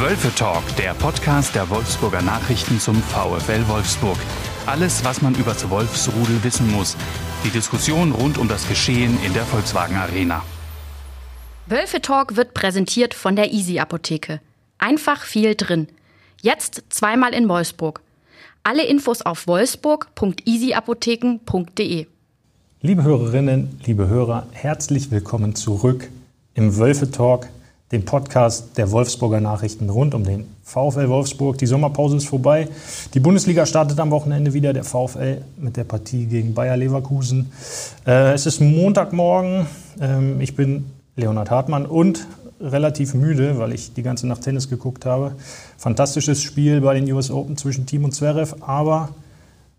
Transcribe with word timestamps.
Wölfe 0.00 0.32
Talk, 0.32 0.62
der 0.76 0.94
Podcast 0.94 1.56
der 1.56 1.68
Wolfsburger 1.70 2.22
Nachrichten 2.22 2.78
zum 2.78 3.02
VfL 3.02 3.66
Wolfsburg. 3.66 4.16
Alles, 4.64 5.04
was 5.04 5.20
man 5.22 5.34
über 5.34 5.54
das 5.54 5.68
Wolfsrudel 5.70 6.44
wissen 6.44 6.70
muss. 6.70 6.96
Die 7.44 7.50
Diskussion 7.50 8.12
rund 8.12 8.38
um 8.38 8.46
das 8.46 8.68
Geschehen 8.68 9.18
in 9.24 9.34
der 9.34 9.42
Volkswagen 9.42 9.96
Arena. 9.96 10.44
Wölfe 11.66 12.00
Talk 12.00 12.36
wird 12.36 12.54
präsentiert 12.54 13.12
von 13.12 13.34
der 13.34 13.52
Easy 13.52 13.80
Apotheke. 13.80 14.40
Einfach 14.78 15.24
viel 15.24 15.56
drin. 15.56 15.88
Jetzt 16.42 16.84
zweimal 16.90 17.34
in 17.34 17.48
Wolfsburg. 17.48 18.00
Alle 18.62 18.86
Infos 18.86 19.22
auf 19.22 19.48
wolfsburg.easyapotheken.de. 19.48 22.06
Liebe 22.82 23.02
Hörerinnen, 23.02 23.80
liebe 23.84 24.06
Hörer, 24.06 24.46
herzlich 24.52 25.10
willkommen 25.10 25.56
zurück 25.56 26.08
im 26.54 26.76
Wölfe 26.76 27.10
Talk, 27.10 27.48
dem 27.92 28.04
Podcast 28.04 28.76
der 28.76 28.90
Wolfsburger 28.90 29.40
Nachrichten 29.40 29.88
rund 29.88 30.14
um 30.14 30.24
den 30.24 30.46
VfL 30.62 31.08
Wolfsburg. 31.08 31.56
Die 31.56 31.66
Sommerpause 31.66 32.18
ist 32.18 32.26
vorbei. 32.26 32.68
Die 33.14 33.20
Bundesliga 33.20 33.64
startet 33.64 33.98
am 33.98 34.10
Wochenende 34.10 34.52
wieder. 34.52 34.72
Der 34.72 34.84
VfL 34.84 35.42
mit 35.56 35.76
der 35.76 35.84
Partie 35.84 36.26
gegen 36.26 36.52
Bayer 36.52 36.76
Leverkusen. 36.76 37.50
Äh, 38.06 38.34
es 38.34 38.44
ist 38.44 38.60
Montagmorgen. 38.60 39.66
Ähm, 40.00 40.40
ich 40.40 40.54
bin 40.54 40.90
Leonhard 41.16 41.50
Hartmann 41.50 41.86
und 41.86 42.26
relativ 42.60 43.14
müde, 43.14 43.58
weil 43.58 43.72
ich 43.72 43.94
die 43.94 44.02
ganze 44.02 44.26
Nacht 44.26 44.42
Tennis 44.42 44.68
geguckt 44.68 45.06
habe. 45.06 45.32
Fantastisches 45.78 46.42
Spiel 46.42 46.80
bei 46.80 46.94
den 46.94 47.10
US 47.12 47.30
Open 47.30 47.56
zwischen 47.56 47.86
Team 47.86 48.04
und 48.04 48.12
Zverev, 48.14 48.56
aber 48.60 49.10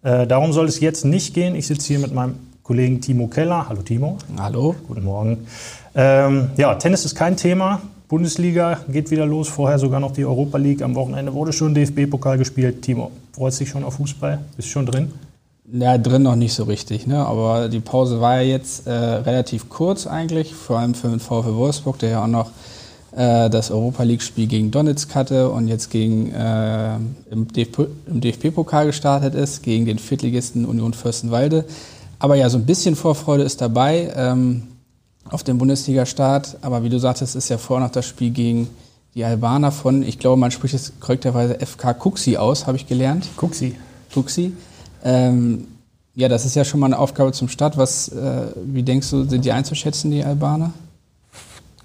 äh, 0.02 0.26
darum 0.26 0.54
soll 0.54 0.66
es 0.66 0.80
jetzt 0.80 1.06
nicht 1.06 1.34
gehen. 1.34 1.56
Ich 1.56 1.68
sitze 1.68 1.88
hier 1.88 2.00
mit 2.00 2.14
meinem 2.14 2.36
Kollegen 2.64 3.02
Timo 3.02 3.28
Keller. 3.28 3.68
Hallo 3.68 3.82
Timo. 3.82 4.18
Hallo. 4.40 4.76
Guten 4.88 5.04
Morgen. 5.04 5.46
Ähm, 5.94 6.52
ja, 6.56 6.76
Tennis 6.76 7.06
ist 7.06 7.16
kein 7.16 7.36
Thema. 7.36 7.82
Bundesliga 8.10 8.80
geht 8.92 9.12
wieder 9.12 9.28
los, 9.28 9.50
vorher 9.50 9.78
sogar 9.78 10.00
noch 10.00 10.12
die 10.12 10.26
Europa 10.26 10.58
League. 10.58 10.82
Am 10.82 10.96
Wochenende 10.96 11.32
wurde 11.32 11.54
schon 11.54 11.76
DFB-Pokal 11.76 12.40
gespielt. 12.40 12.82
Timo, 12.82 13.12
freust 13.34 13.60
dich 13.60 13.70
schon 13.70 13.84
auf 13.84 13.94
Fußball? 13.94 14.40
Bist 14.56 14.68
schon 14.68 14.88
drin? 14.88 15.12
Ja, 15.72 15.96
drin 16.00 16.24
noch 16.24 16.36
nicht 16.36 16.54
so 16.54 16.64
richtig, 16.64 17.06
ne? 17.06 17.24
aber 17.24 17.70
die 17.70 17.80
Pause 17.80 18.20
war 18.20 18.38
ja 18.38 18.42
jetzt 18.42 18.88
äh, 18.88 18.92
relativ 18.92 19.70
kurz 19.70 20.08
eigentlich, 20.08 20.56
vor 20.56 20.80
allem 20.80 20.96
für 20.96 21.10
den 21.10 21.20
VfL 21.20 21.54
Wolfsburg, 21.54 22.00
der 22.00 22.10
ja 22.10 22.24
auch 22.24 22.28
noch 22.28 22.50
äh, 23.12 23.48
das 23.52 23.70
Europa 23.70 24.02
League-Spiel 24.02 24.48
gegen 24.48 24.72
Donetsk 24.72 25.14
hatte 25.14 25.52
und 25.52 25.68
jetzt 25.68 25.92
gegen, 25.92 26.32
äh, 26.32 26.96
im 27.30 27.48
DFB-Pokal 27.54 28.88
gestartet 28.88 29.36
ist, 29.36 29.62
gegen 29.62 29.86
den 29.86 30.00
Viertligisten 30.00 30.66
Union 30.66 30.96
Fürstenwalde. 30.96 31.66
Aber 32.18 32.34
ja, 32.34 32.50
so 32.50 32.58
ein 32.58 32.66
bisschen 32.66 32.96
Vorfreude 32.96 33.44
ist 33.44 33.62
dabei 33.62 34.12
ähm, 34.16 34.64
auf 35.30 35.44
den 35.44 35.58
Bundesliga-Start. 35.58 36.58
Aber 36.62 36.84
wie 36.84 36.90
du 36.90 37.00
sagtest, 37.00 37.36
ist 37.36 37.50
ja 37.50 37.58
vor 37.58 37.80
noch 37.80 37.92
das 37.92 38.06
Spiel 38.06 38.32
gegen 38.32 38.70
die 39.16 39.24
Albaner 39.24 39.72
von, 39.72 40.04
ich 40.04 40.20
glaube, 40.20 40.40
man 40.40 40.52
spricht 40.52 40.74
es 40.74 40.94
korrekterweise 41.00 41.58
FK 41.60 41.94
Kuxi 41.94 42.38
aus, 42.38 42.68
habe 42.68 42.78
ich 42.78 42.88
gelernt. 42.88 43.28
Kuxi. 43.38 43.76
Kuxi. 44.14 44.54
Ähm, 45.04 45.68
ja, 46.16 46.28
das 46.28 46.46
ist 46.46 46.56
ja 46.56 46.66
schon 46.66 46.80
mal 46.80 46.88
eine 46.88 47.00
Aufgabe 47.00 47.32
zum 47.32 47.48
Start. 47.48 47.78
Was, 47.78 48.10
äh, 48.10 48.48
wie 48.66 48.84
denkst 48.84 49.10
du, 49.10 49.24
sind 49.24 49.46
die 49.46 49.52
einzuschätzen, 49.52 50.12
die 50.12 50.24
Albaner? 50.24 50.74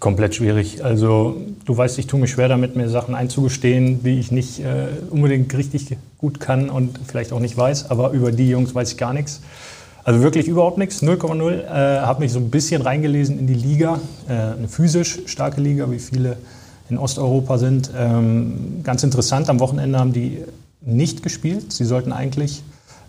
Komplett 0.01 0.35
schwierig. 0.35 0.85
Also 0.85 1.37
du 1.65 1.77
weißt, 1.77 1.99
ich 1.99 2.07
tue 2.07 2.21
mich 2.21 2.33
schwer 2.33 2.49
damit, 2.49 2.77
mir 2.77 2.89
Sachen 2.91 3.15
einzugestehen, 3.15 4.03
die 4.03 4.19
ich 4.19 4.31
nicht 4.31 4.61
äh, 4.61 4.89
unbedingt 5.09 5.55
richtig 5.57 5.97
gut 6.19 6.41
kann 6.41 6.69
und 6.69 6.99
vielleicht 7.07 7.33
auch 7.33 7.41
nicht 7.41 7.57
weiß. 7.57 7.91
Aber 7.91 8.11
über 8.11 8.33
die 8.33 8.49
Jungs 8.49 8.75
weiß 8.75 8.93
ich 8.93 8.99
gar 8.99 9.15
nichts. 9.15 9.41
Also 10.05 10.21
wirklich 10.21 10.49
überhaupt 10.49 10.77
nichts, 10.77 11.03
0,0. 11.03 11.51
Äh, 11.51 12.01
habe 12.01 12.21
mich 12.21 12.33
so 12.33 12.39
ein 12.39 12.51
bisschen 12.51 12.83
reingelesen 12.83 13.39
in 13.39 13.47
die 13.47 13.55
Liga, 13.55 14.01
äh, 14.29 14.33
eine 14.33 14.69
physisch 14.69 15.21
starke 15.27 15.63
Liga, 15.63 15.91
wie 15.91 15.99
viele 15.99 16.37
in 16.91 16.99
Osteuropa 16.99 17.57
sind. 17.57 17.91
Ähm, 17.97 18.83
ganz 18.83 19.03
interessant, 19.03 19.49
am 19.49 19.61
Wochenende 19.61 19.99
haben 19.99 20.13
die 20.13 20.45
nicht 20.83 21.23
gespielt. 21.23 21.73
Sie 21.73 21.87
sollten 21.87 22.13
eigentlich 22.13 22.63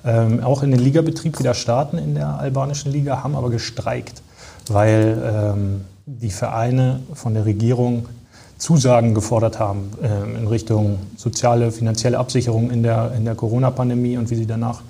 ähm, 0.05 0.41
auch 0.41 0.63
in 0.63 0.71
den 0.71 0.79
Ligabetrieb 0.79 1.37
wieder 1.37 1.53
starten 1.53 1.97
in 1.97 2.15
der 2.15 2.39
albanischen 2.39 2.93
Liga, 2.93 3.21
haben 3.23 3.35
aber 3.35 3.49
gestreikt, 3.49 4.21
weil 4.69 5.21
ähm, 5.21 5.81
die 6.05 6.29
Vereine 6.29 7.01
von 7.13 7.33
der 7.33 7.45
Regierung 7.45 8.05
Zusagen 8.57 9.13
gefordert 9.13 9.59
haben 9.59 9.91
ähm, 10.01 10.37
in 10.37 10.47
Richtung 10.47 10.99
soziale, 11.17 11.73
finanzielle 11.73 12.17
Absicherung 12.17 12.71
in 12.71 12.83
der, 12.83 13.11
in 13.17 13.25
der 13.25 13.35
Corona-Pandemie 13.35 14.17
und 14.17 14.29
wie 14.29 14.35
sie 14.35 14.45
danach 14.47 14.81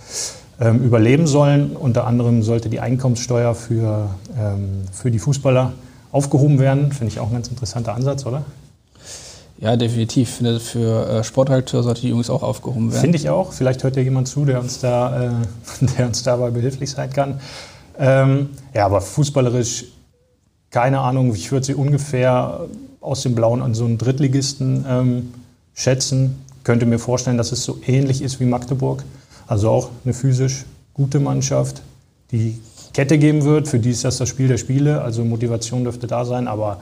ähm, 0.60 0.82
überleben 0.84 1.28
sollen. 1.28 1.76
Unter 1.76 2.08
anderem 2.08 2.44
sollte 2.44 2.70
die 2.70 2.80
Einkommenssteuer 2.80 3.56
für, 3.56 4.10
ähm, 4.38 4.84
für 4.92 5.12
die 5.12 5.20
Fußballer 5.20 5.74
aufgehoben 6.12 6.60
werden. 6.60 6.92
Finde 6.92 7.12
ich 7.12 7.20
auch 7.20 7.28
ein 7.28 7.34
ganz 7.34 7.50
interessanter 7.50 7.94
Ansatz, 7.94 8.26
oder? 8.26 8.46
Ja, 9.58 9.76
definitiv. 9.78 10.30
Finde, 10.30 10.60
für 10.60 11.08
äh, 11.08 11.24
Sportredakteur 11.24 11.84
sollte 11.84 12.02
die 12.02 12.10
Jungs 12.10 12.30
auch 12.30 12.44
aufgehoben 12.44 12.92
werden. 12.92 13.02
Finde 13.02 13.18
ich 13.18 13.30
auch. 13.30 13.54
Vielleicht 13.54 13.84
hört 13.84 13.96
ja 13.96 14.02
jemand 14.02 14.28
zu, 14.28 14.46
der 14.46 14.60
uns, 14.60 14.80
da, 14.80 15.24
äh, 15.24 15.86
der 15.98 16.08
uns 16.08 16.24
dabei 16.24 16.52
behilflich 16.52 16.92
sein 16.92 17.10
kann. 17.12 17.40
Ähm, 17.98 18.50
ja, 18.74 18.86
aber 18.86 19.00
fußballerisch, 19.02 19.86
keine 20.70 21.00
Ahnung, 21.00 21.34
ich 21.34 21.52
würde 21.52 21.66
sie 21.66 21.74
ungefähr 21.74 22.66
aus 23.00 23.22
dem 23.22 23.36
Blauen 23.36 23.62
an 23.62 23.74
so 23.74 23.86
einen 23.86 23.98
Drittligisten 23.98 24.86
ähm, 24.88 25.34
schätzen. 25.74 26.44
Könnte 26.64 26.86
mir 26.86 27.00
vorstellen, 27.00 27.38
dass 27.38 27.52
es 27.52 27.64
so 27.64 27.78
ähnlich 27.86 28.22
ist 28.22 28.40
wie 28.40 28.46
Magdeburg. 28.46 29.04
Also 29.48 29.70
auch 29.70 29.90
eine 30.04 30.14
physisch 30.14 30.66
gute 30.94 31.20
Mannschaft, 31.20 31.82
die 32.32 32.60
Kette 32.94 33.18
geben 33.18 33.44
wird. 33.44 33.68
Für 33.68 33.80
die 33.80 33.92
ist 33.92 34.04
das 34.04 34.18
das 34.18 34.30
Spiel 34.30 34.48
der 34.48 34.58
Spiele. 34.58 35.02
Also 35.02 35.24
Motivation 35.24 35.84
dürfte 35.84 36.08
da 36.08 36.26
sein. 36.26 36.48
Aber 36.48 36.80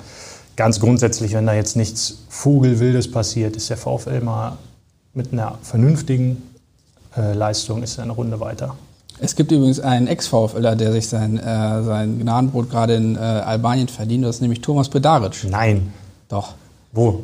ganz 0.55 0.79
grundsätzlich, 0.79 1.33
wenn 1.33 1.45
da 1.45 1.53
jetzt 1.53 1.75
nichts 1.75 2.19
Vogelwildes 2.29 3.11
passiert, 3.11 3.55
ist 3.55 3.69
der 3.69 3.77
VfL 3.77 4.21
mal 4.21 4.57
mit 5.13 5.33
einer 5.33 5.57
vernünftigen 5.61 6.41
äh, 7.15 7.33
Leistung 7.33 7.83
ist 7.83 7.99
eine 7.99 8.11
Runde 8.11 8.39
weiter. 8.39 8.75
Es 9.19 9.35
gibt 9.35 9.51
übrigens 9.51 9.79
einen 9.79 10.07
Ex-VfLer, 10.07 10.75
der 10.75 10.91
sich 10.91 11.07
sein, 11.07 11.37
äh, 11.37 11.83
sein 11.83 12.19
Gnadenbrot 12.19 12.69
gerade 12.69 12.95
in 12.95 13.15
äh, 13.15 13.19
Albanien 13.19 13.87
verdient. 13.87 14.25
Das 14.25 14.37
ist 14.37 14.41
nämlich 14.41 14.61
Thomas 14.61 14.89
Bedaric. 14.89 15.45
Nein. 15.49 15.93
Doch. 16.29 16.55
Wo? 16.91 17.21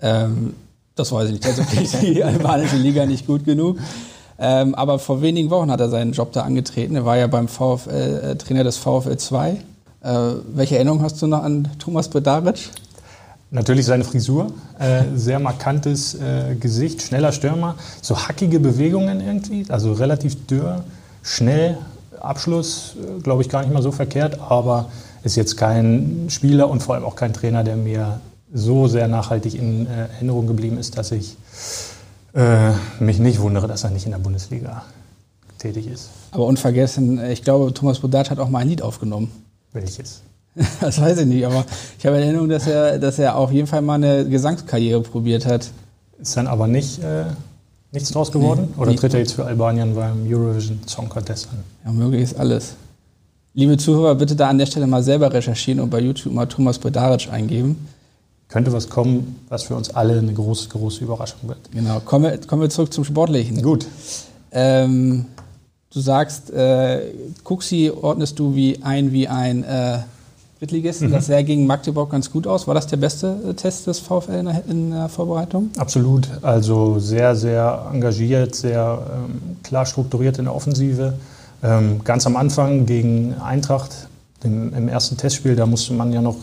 Ähm, 0.00 0.54
das 0.96 1.12
weiß 1.12 1.30
ich 1.30 1.34
nicht. 1.34 1.46
Also 1.46 1.62
die 2.02 2.24
albanische 2.24 2.76
Liga 2.76 3.06
nicht 3.06 3.26
gut 3.26 3.44
genug. 3.44 3.78
Ähm, 4.38 4.74
aber 4.74 4.98
vor 4.98 5.20
wenigen 5.20 5.50
Wochen 5.50 5.70
hat 5.70 5.80
er 5.80 5.88
seinen 5.88 6.12
Job 6.12 6.32
da 6.32 6.42
angetreten. 6.42 6.94
Er 6.94 7.04
war 7.04 7.16
ja 7.16 7.26
beim 7.26 7.48
VfL, 7.48 8.20
äh, 8.22 8.36
Trainer 8.36 8.64
des 8.64 8.76
VfL 8.76 9.16
2. 9.16 9.50
Äh, 9.50 9.58
welche 10.54 10.76
Erinnerung 10.76 11.02
hast 11.02 11.20
du 11.20 11.26
noch 11.26 11.42
an 11.42 11.68
Thomas 11.78 12.08
Bedaric? 12.08 12.70
Natürlich 13.50 13.86
seine 13.86 14.04
Frisur, 14.04 14.52
äh, 14.78 15.04
sehr 15.14 15.38
markantes 15.38 16.14
äh, 16.14 16.54
Gesicht, 16.54 17.00
schneller 17.00 17.32
Stürmer, 17.32 17.76
so 18.02 18.16
hackige 18.16 18.60
Bewegungen 18.60 19.20
irgendwie, 19.20 19.64
also 19.70 19.94
relativ 19.94 20.46
dürr, 20.46 20.84
schnell, 21.22 21.78
Abschluss, 22.20 22.94
äh, 22.96 23.22
glaube 23.22 23.40
ich, 23.40 23.48
gar 23.48 23.62
nicht 23.62 23.72
mal 23.72 23.82
so 23.82 23.90
verkehrt, 23.90 24.38
aber 24.40 24.90
ist 25.24 25.36
jetzt 25.36 25.56
kein 25.56 26.26
Spieler 26.28 26.68
und 26.68 26.82
vor 26.82 26.94
allem 26.94 27.04
auch 27.04 27.16
kein 27.16 27.32
Trainer, 27.32 27.64
der 27.64 27.76
mir 27.76 28.20
so 28.52 28.86
sehr 28.86 29.08
nachhaltig 29.08 29.54
in 29.54 29.86
äh, 29.86 30.08
Erinnerung 30.16 30.46
geblieben 30.46 30.78
ist, 30.78 30.98
dass 30.98 31.10
ich 31.10 31.36
äh, 32.34 32.72
mich 33.00 33.18
nicht 33.18 33.40
wundere, 33.40 33.68
dass 33.68 33.84
er 33.84 33.90
nicht 33.90 34.04
in 34.06 34.12
der 34.12 34.18
Bundesliga 34.18 34.84
tätig 35.58 35.86
ist. 35.86 36.10
Aber 36.30 36.46
unvergessen, 36.46 37.24
ich 37.30 37.42
glaube, 37.42 37.72
Thomas 37.74 38.00
Bodat 38.00 38.30
hat 38.30 38.38
auch 38.38 38.48
mal 38.48 38.60
ein 38.60 38.68
Lied 38.68 38.82
aufgenommen. 38.82 39.30
Welches? 39.72 40.22
Das 40.80 41.00
weiß 41.00 41.18
ich 41.20 41.26
nicht, 41.26 41.46
aber 41.46 41.64
ich 41.98 42.04
habe 42.04 42.16
in 42.16 42.22
Erinnerung, 42.24 42.48
dass 42.48 42.66
er, 42.66 42.98
dass 42.98 43.18
er 43.20 43.36
auf 43.36 43.52
jeden 43.52 43.68
Fall 43.68 43.80
mal 43.80 43.94
eine 43.94 44.28
Gesangskarriere 44.28 45.00
probiert 45.02 45.46
hat. 45.46 45.70
Ist 46.20 46.36
dann 46.36 46.48
aber 46.48 46.66
nicht 46.66 47.00
äh, 47.00 47.26
nichts 47.92 48.10
draus 48.10 48.32
geworden? 48.32 48.68
Nee, 48.74 48.82
Oder 48.82 48.96
tritt 48.96 49.14
er 49.14 49.20
jetzt 49.20 49.34
für 49.34 49.44
Albanien 49.44 49.94
beim 49.94 50.26
Eurovision 50.26 50.80
Song 50.86 51.08
Contest 51.08 51.48
an? 51.52 51.62
Ja, 51.84 51.92
möglich 51.92 52.22
ist 52.22 52.38
alles. 52.38 52.74
Liebe 53.54 53.76
Zuhörer, 53.76 54.16
bitte 54.16 54.34
da 54.34 54.48
an 54.48 54.58
der 54.58 54.66
Stelle 54.66 54.88
mal 54.88 55.02
selber 55.02 55.32
recherchieren 55.32 55.80
und 55.80 55.90
bei 55.90 56.00
YouTube 56.00 56.32
mal 56.32 56.46
Thomas 56.46 56.78
Bedaric 56.78 57.28
eingeben. 57.30 57.88
Könnte 58.48 58.72
was 58.72 58.88
kommen, 58.88 59.36
was 59.48 59.64
für 59.64 59.74
uns 59.74 59.90
alle 59.90 60.18
eine 60.18 60.32
große, 60.32 60.70
große 60.70 61.04
Überraschung 61.04 61.48
wird. 61.48 61.58
Genau. 61.70 62.00
Kommen 62.00 62.24
wir, 62.24 62.38
kommen 62.38 62.62
wir 62.62 62.70
zurück 62.70 62.92
zum 62.92 63.04
Sportlichen. 63.04 63.62
Gut. 63.62 63.86
Ähm, 64.52 65.26
du 65.92 66.00
sagst, 66.00 66.50
äh, 66.50 67.12
Kuxi 67.44 67.90
ordnest 67.90 68.38
du 68.38 68.54
wie 68.54 68.82
ein 68.82 69.12
wie 69.12 69.28
ein 69.28 69.64
äh, 69.64 69.98
Drittligisten. 70.60 71.08
Mhm. 71.08 71.12
Das 71.12 71.26
sah 71.26 71.42
gegen 71.42 71.66
Magdeburg 71.66 72.10
ganz 72.10 72.30
gut 72.30 72.46
aus. 72.46 72.66
War 72.66 72.74
das 72.74 72.86
der 72.86 72.96
beste 72.96 73.36
äh, 73.48 73.54
Test 73.54 73.86
des 73.86 74.00
VfL 74.00 74.32
in 74.32 74.46
der, 74.46 74.64
in 74.66 74.90
der 74.90 75.08
Vorbereitung? 75.08 75.70
Absolut. 75.76 76.28
Also 76.42 76.98
sehr, 76.98 77.36
sehr 77.36 77.88
engagiert, 77.92 78.54
sehr 78.54 79.06
ähm, 79.12 79.56
klar 79.62 79.86
strukturiert 79.86 80.38
in 80.38 80.46
der 80.46 80.54
Offensive. 80.54 81.14
Ähm, 81.62 82.00
ganz 82.02 82.26
am 82.26 82.36
Anfang 82.36 82.86
gegen 82.86 83.34
Eintracht, 83.34 84.08
im, 84.42 84.72
im 84.74 84.88
ersten 84.88 85.16
Testspiel, 85.16 85.56
da 85.56 85.66
musste 85.66 85.92
man 85.92 86.12
ja 86.12 86.22
noch 86.22 86.36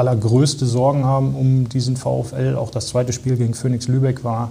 allergrößte 0.00 0.66
Sorgen 0.66 1.04
haben 1.04 1.34
um 1.34 1.68
diesen 1.68 1.96
VfL. 1.96 2.56
Auch 2.56 2.70
das 2.70 2.88
zweite 2.88 3.12
Spiel 3.12 3.36
gegen 3.36 3.54
Phoenix 3.54 3.86
Lübeck 3.86 4.24
war 4.24 4.50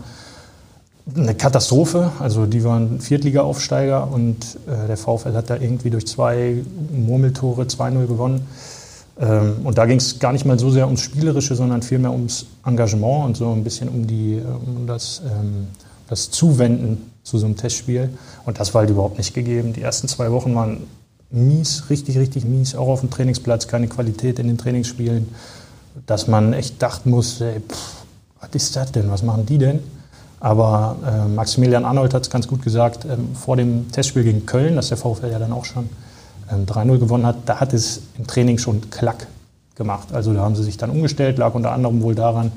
eine 1.15 1.33
Katastrophe. 1.33 2.11
Also 2.19 2.45
die 2.45 2.63
waren 2.63 3.01
Viertliga-Aufsteiger 3.01 4.11
und 4.11 4.57
äh, 4.67 4.87
der 4.87 4.97
VfL 4.97 5.33
hat 5.33 5.49
da 5.49 5.55
irgendwie 5.55 5.89
durch 5.89 6.07
zwei 6.07 6.63
Murmeltore 6.93 7.63
2-0 7.63 8.05
gewonnen. 8.05 8.47
Ähm, 9.19 9.57
und 9.63 9.77
da 9.77 9.85
ging 9.85 9.97
es 9.97 10.19
gar 10.19 10.33
nicht 10.33 10.45
mal 10.45 10.59
so 10.59 10.69
sehr 10.69 10.85
ums 10.85 11.01
Spielerische, 11.01 11.55
sondern 11.55 11.81
vielmehr 11.81 12.11
ums 12.11 12.45
Engagement 12.65 13.25
und 13.25 13.37
so 13.37 13.51
ein 13.51 13.63
bisschen 13.63 13.89
um, 13.89 14.07
die, 14.07 14.35
äh, 14.35 14.43
um 14.43 14.85
das, 14.85 15.21
ähm, 15.25 15.67
das 16.07 16.29
Zuwenden 16.29 17.11
zu 17.23 17.37
so 17.37 17.45
einem 17.45 17.57
Testspiel. 17.57 18.09
Und 18.45 18.59
das 18.59 18.73
war 18.73 18.81
halt 18.81 18.91
überhaupt 18.91 19.17
nicht 19.17 19.33
gegeben. 19.33 19.73
Die 19.73 19.81
ersten 19.81 20.07
zwei 20.07 20.31
Wochen 20.31 20.53
waren 20.55 20.83
mies, 21.31 21.89
richtig, 21.89 22.17
richtig 22.17 22.45
mies, 22.45 22.75
auch 22.75 22.87
auf 22.87 23.01
dem 23.01 23.09
Trainingsplatz, 23.09 23.67
keine 23.67 23.87
Qualität 23.87 24.39
in 24.39 24.47
den 24.47 24.57
Trainingsspielen, 24.57 25.27
dass 26.05 26.27
man 26.27 26.53
echt 26.53 26.81
dachten 26.81 27.09
muss, 27.09 27.41
ey, 27.41 27.59
pff, 27.59 28.03
was 28.39 28.49
ist 28.53 28.75
das 28.75 28.91
denn, 28.91 29.09
was 29.11 29.23
machen 29.23 29.45
die 29.45 29.57
denn? 29.57 29.79
Aber 30.39 30.95
äh, 31.05 31.27
Maximilian 31.27 31.83
Arnold 31.85 32.13
hat 32.13 32.23
es 32.23 32.29
ganz 32.29 32.47
gut 32.47 32.61
gesagt, 32.61 33.05
ähm, 33.05 33.35
vor 33.35 33.57
dem 33.57 33.91
Testspiel 33.91 34.23
gegen 34.23 34.45
Köln, 34.45 34.75
das 34.75 34.87
der 34.87 34.97
VfL 34.97 35.29
ja 35.31 35.39
dann 35.39 35.51
auch 35.51 35.65
schon 35.65 35.89
3-0 36.49 36.81
ähm, 36.81 36.99
gewonnen 36.99 37.25
hat, 37.25 37.35
da 37.45 37.59
hat 37.59 37.73
es 37.73 38.01
im 38.17 38.25
Training 38.25 38.57
schon 38.57 38.89
Klack 38.89 39.27
gemacht. 39.75 40.13
Also 40.13 40.33
da 40.33 40.41
haben 40.41 40.55
sie 40.55 40.63
sich 40.63 40.77
dann 40.77 40.89
umgestellt, 40.89 41.37
lag 41.37 41.53
unter 41.53 41.71
anderem 41.71 42.01
wohl 42.01 42.15
daran, 42.15 42.51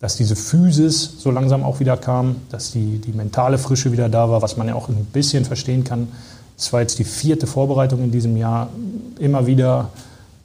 dass 0.00 0.16
diese 0.16 0.36
Physis 0.36 1.14
so 1.18 1.30
langsam 1.30 1.64
auch 1.64 1.80
wieder 1.80 1.96
kam, 1.96 2.36
dass 2.50 2.70
die, 2.70 2.98
die 2.98 3.12
mentale 3.12 3.58
Frische 3.58 3.90
wieder 3.90 4.08
da 4.08 4.30
war, 4.30 4.42
was 4.42 4.56
man 4.56 4.68
ja 4.68 4.74
auch 4.74 4.88
ein 4.88 5.04
bisschen 5.12 5.44
verstehen 5.44 5.82
kann. 5.82 6.08
Es 6.58 6.72
war 6.72 6.80
jetzt 6.80 6.98
die 6.98 7.04
vierte 7.04 7.46
Vorbereitung 7.46 8.02
in 8.02 8.10
diesem 8.10 8.36
Jahr, 8.36 8.68
immer 9.20 9.46
wieder 9.46 9.90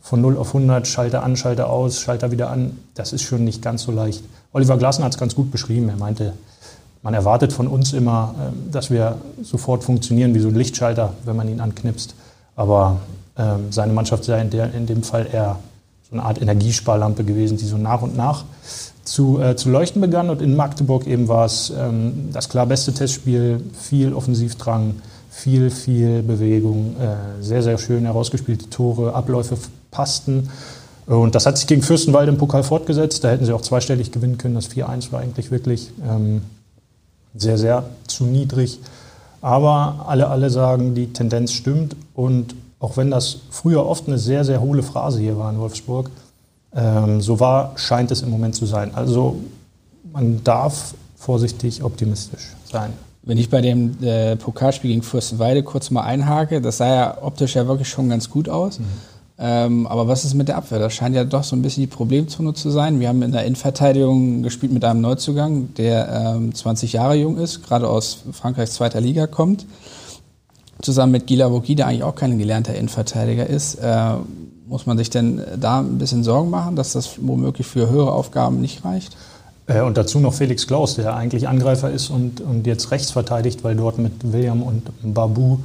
von 0.04 0.22
0 0.22 0.38
auf 0.38 0.50
100, 0.54 0.88
Schalter 0.88 1.24
an, 1.24 1.36
Schalter 1.36 1.70
aus, 1.70 2.00
Schalter 2.00 2.32
wieder 2.32 2.52
an. 2.52 2.78
Das 2.94 3.14
ist 3.14 3.24
schon 3.24 3.44
nicht 3.44 3.64
ganz 3.64 3.84
so 3.84 3.92
leicht. 3.92 4.24
Oliver 4.52 4.78
Glasner 4.78 5.06
hat 5.06 5.14
es 5.14 5.18
ganz 5.18 5.34
gut 5.34 5.50
beschrieben. 5.50 5.90
Er 5.90 5.98
meinte, 5.98 6.34
man 7.02 7.16
erwartet 7.16 7.52
von 7.52 7.68
uns 7.68 7.94
immer, 7.94 8.36
ähm, 8.40 8.72
dass 8.72 8.92
wir 8.92 9.18
sofort 9.42 9.84
funktionieren 9.84 10.36
wie 10.36 10.40
so 10.40 10.50
ein 10.50 10.56
Lichtschalter, 10.56 11.14
wenn 11.26 11.36
man 11.36 11.50
ihn 11.50 11.60
anknipst. 11.60 12.14
Aber 12.56 12.98
ähm, 13.36 13.72
seine 13.72 13.94
Mannschaft 13.94 14.24
sei 14.24 14.40
in, 14.40 14.86
dem 14.86 15.02
Fall 15.02 15.28
eher 15.32 15.58
so 16.08 16.16
eine 16.16 16.24
Art 16.24 16.40
Energiesparlampe 16.40 17.24
gewesen, 17.24 17.58
die 17.58 17.66
so 17.66 17.78
nach 17.78 18.04
und 18.04 18.16
nach 18.16 18.46
zu, 19.04 19.42
äh, 19.42 19.56
zu 19.56 19.72
leuchten 19.72 20.00
begann. 20.00 20.30
Und 20.30 20.44
in 20.44 20.56
Magdeburg 20.56 21.08
eben 21.08 21.28
war 21.28 21.46
es 21.46 21.74
ähm, 21.76 22.30
das 22.32 22.50
klar 22.50 22.68
beste 22.68 22.94
Testspiel, 22.94 23.64
viel 23.74 24.14
Offensivdrang, 24.14 24.96
viel, 25.34 25.72
viel 25.72 26.22
Bewegung, 26.22 26.96
äh, 27.00 27.42
sehr, 27.42 27.64
sehr 27.64 27.78
schön 27.80 28.06
herausgespielte 28.06 28.70
Tore, 28.70 29.14
Abläufe 29.14 29.58
passten. 29.90 30.50
Und 31.08 31.36
das 31.36 31.46
hat 31.46 31.58
sich 31.58 31.68
gegen 31.68 31.82
Fürstenwalde 31.82 32.32
im 32.32 32.38
Pokal 32.38 32.64
fortgesetzt. 32.64 33.24
Da 33.24 33.30
hätten 33.30 33.44
sie 33.44 33.52
auch 33.52 33.62
zweistellig 33.62 34.12
gewinnen 34.12 34.38
können. 34.38 34.56
Das 34.56 34.70
4-1 34.70 35.12
war 35.12 35.20
eigentlich 35.20 35.52
wirklich 35.52 35.92
ähm, 36.08 36.44
sehr, 37.36 37.58
sehr 37.58 37.84
zu 38.08 38.26
niedrig. 38.26 38.80
Aber 39.42 40.06
alle, 40.08 40.28
alle 40.28 40.50
sagen, 40.50 40.94
die 40.96 41.12
Tendenz 41.12 41.52
stimmt. 41.52 41.96
Und 42.14 42.56
auch 42.80 42.96
wenn 42.96 43.12
das 43.12 43.40
früher 43.50 43.86
oft 43.86 44.08
eine 44.08 44.20
sehr, 44.20 44.46
sehr 44.46 44.62
hohle 44.62 44.84
Phrase 44.84 45.20
hier 45.20 45.38
war 45.38 45.52
in 45.52 45.60
Wolfsburg, 45.60 46.10
ähm, 46.76 47.22
so 47.22 47.40
wahr 47.40 47.74
scheint 47.76 48.12
es 48.12 48.22
im 48.22 48.30
Moment 48.30 48.56
zu 48.56 48.66
sein. 48.66 48.94
Also 48.94 49.38
man 50.14 50.44
darf 50.44 50.94
vorsichtig 51.18 51.84
optimistisch 51.84 52.54
sein. 52.72 52.94
Wenn 53.26 53.38
ich 53.38 53.50
bei 53.50 53.62
dem 53.62 54.04
äh, 54.04 54.36
Pokalspiel 54.36 54.92
gegen 54.92 55.02
Fürstenweide 55.02 55.64
kurz 55.64 55.92
mal 55.92 56.02
einhake, 56.02 56.62
das 56.62 56.78
sah 56.78 56.94
ja 56.94 57.18
optisch 57.22 57.56
ja 57.56 57.68
wirklich 57.68 57.88
schon 57.88 58.10
ganz 58.10 58.30
gut 58.30 58.50
aus. 58.50 58.80
Mhm. 58.80 58.86
Ähm, 59.40 59.88
aber 59.88 60.08
was 60.08 60.26
ist 60.26 60.36
mit 60.36 60.48
der 60.48 60.58
Abwehr? 60.58 60.80
Das 60.80 60.94
scheint 60.94 61.16
ja 61.16 61.24
doch 61.24 61.44
so 61.44 61.56
ein 61.56 61.62
bisschen 61.62 61.82
die 61.82 61.88
Problemzone 61.88 62.54
zu 62.54 62.70
sein. 62.70 63.00
Wir 63.00 63.08
haben 63.08 63.22
in 63.24 63.32
der 63.32 63.46
Innenverteidigung 63.46 64.44
gespielt 64.44 64.72
mit 64.72 64.86
einem 64.86 65.02
Neuzugang, 65.02 65.74
der 65.76 66.36
ähm, 66.36 66.54
20 66.54 66.94
Jahre 66.94 67.16
jung 67.16 67.38
ist, 67.38 67.64
gerade 67.64 67.88
aus 67.88 68.20
Frankreichs 68.32 68.74
zweiter 68.74 69.02
Liga 69.02 69.26
kommt. 69.26 69.66
Zusammen 70.82 71.14
mit 71.14 71.28
Gila 71.28 71.52
Vogi, 71.52 71.76
der 71.76 71.88
eigentlich 71.88 72.04
auch 72.04 72.16
kein 72.16 72.38
gelernter 72.38 72.76
Innenverteidiger 72.76 73.48
ist. 73.48 73.76
Äh, 73.76 74.16
muss 74.68 74.86
man 74.86 74.98
sich 74.98 75.10
denn 75.10 75.42
da 75.60 75.80
ein 75.80 75.98
bisschen 75.98 76.24
Sorgen 76.24 76.50
machen, 76.50 76.76
dass 76.76 76.94
das 76.94 77.18
womöglich 77.22 77.66
für 77.66 77.90
höhere 77.90 78.12
Aufgaben 78.12 78.62
nicht 78.62 78.86
reicht? 78.86 79.16
Äh, 79.68 79.82
und 79.82 79.98
dazu 79.98 80.20
noch 80.20 80.34
Felix 80.34 80.68
Klaus, 80.68 80.96
der 80.96 81.16
eigentlich 81.16 81.48
Angreifer 81.48 81.92
ist 81.92 82.10
und, 82.10 82.42
und 82.42 82.68
jetzt 82.68 82.92
rechts 82.92 83.12
verteidigt, 83.12 83.64
weil 83.64 83.76
dort 83.76 83.98
mit 83.98 84.32
William 84.32 84.62
und 84.62 84.84
Babu 85.14 85.60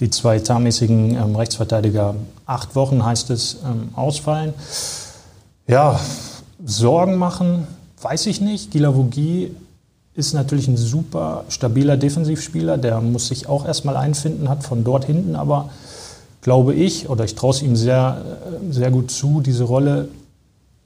die 0.00 0.10
zwei 0.10 0.36
etatmäßigen 0.36 1.14
ähm, 1.14 1.36
Rechtsverteidiger 1.36 2.16
acht 2.46 2.74
Wochen, 2.74 3.04
heißt 3.04 3.30
es, 3.30 3.58
ähm, 3.64 3.90
ausfallen. 3.94 4.52
Ja, 5.66 6.00
Sorgen 6.64 7.16
machen, 7.16 7.66
weiß 8.02 8.26
ich 8.26 8.40
nicht. 8.40 8.70
Gilavogi 8.70 9.54
ist 10.14 10.34
natürlich 10.34 10.68
ein 10.68 10.76
super 10.76 11.44
stabiler 11.48 11.96
Defensivspieler, 11.96 12.78
der 12.78 13.00
muss 13.00 13.28
sich 13.28 13.48
auch 13.48 13.66
erstmal 13.66 13.96
einfinden, 13.96 14.48
hat 14.48 14.64
von 14.64 14.84
dort 14.84 15.04
hinten 15.04 15.36
aber, 15.36 15.70
glaube 16.40 16.74
ich, 16.74 17.08
oder 17.08 17.24
ich 17.24 17.34
traue 17.34 17.50
es 17.50 17.62
ihm 17.62 17.76
sehr, 17.76 18.18
äh, 18.68 18.72
sehr 18.72 18.90
gut 18.90 19.10
zu, 19.10 19.40
diese 19.40 19.64
Rolle 19.64 20.08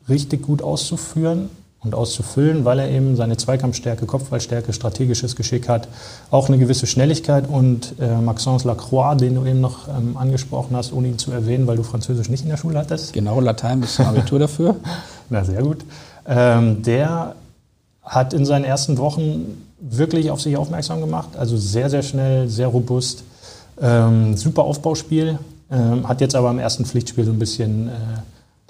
richtig 0.08 0.42
gut 0.42 0.62
auszuführen 0.62 1.48
und 1.84 1.94
auszufüllen, 1.94 2.64
weil 2.64 2.80
er 2.80 2.90
eben 2.90 3.14
seine 3.14 3.36
Zweikampfstärke, 3.36 4.06
Kopfballstärke, 4.06 4.72
strategisches 4.72 5.36
Geschick 5.36 5.68
hat, 5.68 5.88
auch 6.30 6.48
eine 6.48 6.58
gewisse 6.58 6.86
Schnelligkeit 6.86 7.48
und 7.48 7.94
äh, 8.00 8.20
Maxence 8.20 8.64
Lacroix, 8.64 9.16
den 9.16 9.36
du 9.36 9.44
eben 9.44 9.60
noch 9.60 9.86
ähm, 9.88 10.16
angesprochen 10.16 10.76
hast, 10.76 10.92
ohne 10.92 11.08
ihn 11.08 11.18
zu 11.18 11.30
erwähnen, 11.30 11.66
weil 11.68 11.76
du 11.76 11.84
Französisch 11.84 12.30
nicht 12.30 12.42
in 12.42 12.48
der 12.48 12.56
Schule 12.56 12.78
hattest. 12.78 13.12
Genau, 13.12 13.40
Latein 13.40 13.80
bis 13.80 13.94
zum 13.94 14.06
Abitur 14.06 14.40
dafür. 14.40 14.76
Na, 15.30 15.44
sehr 15.44 15.62
gut. 15.62 15.84
Ähm, 16.26 16.82
der 16.82 17.36
hat 18.02 18.32
in 18.32 18.44
seinen 18.44 18.64
ersten 18.64 18.98
Wochen 18.98 19.62
wirklich 19.80 20.32
auf 20.32 20.40
sich 20.40 20.56
aufmerksam 20.56 21.00
gemacht, 21.00 21.36
also 21.36 21.56
sehr, 21.56 21.90
sehr 21.90 22.02
schnell, 22.02 22.48
sehr 22.48 22.66
robust, 22.66 23.22
ähm, 23.80 24.36
super 24.36 24.64
Aufbauspiel, 24.64 25.38
ähm, 25.70 26.08
hat 26.08 26.20
jetzt 26.20 26.34
aber 26.34 26.50
im 26.50 26.58
ersten 26.58 26.84
Pflichtspiel 26.84 27.24
so 27.24 27.30
ein 27.30 27.38
bisschen... 27.38 27.88
Äh, 27.88 27.92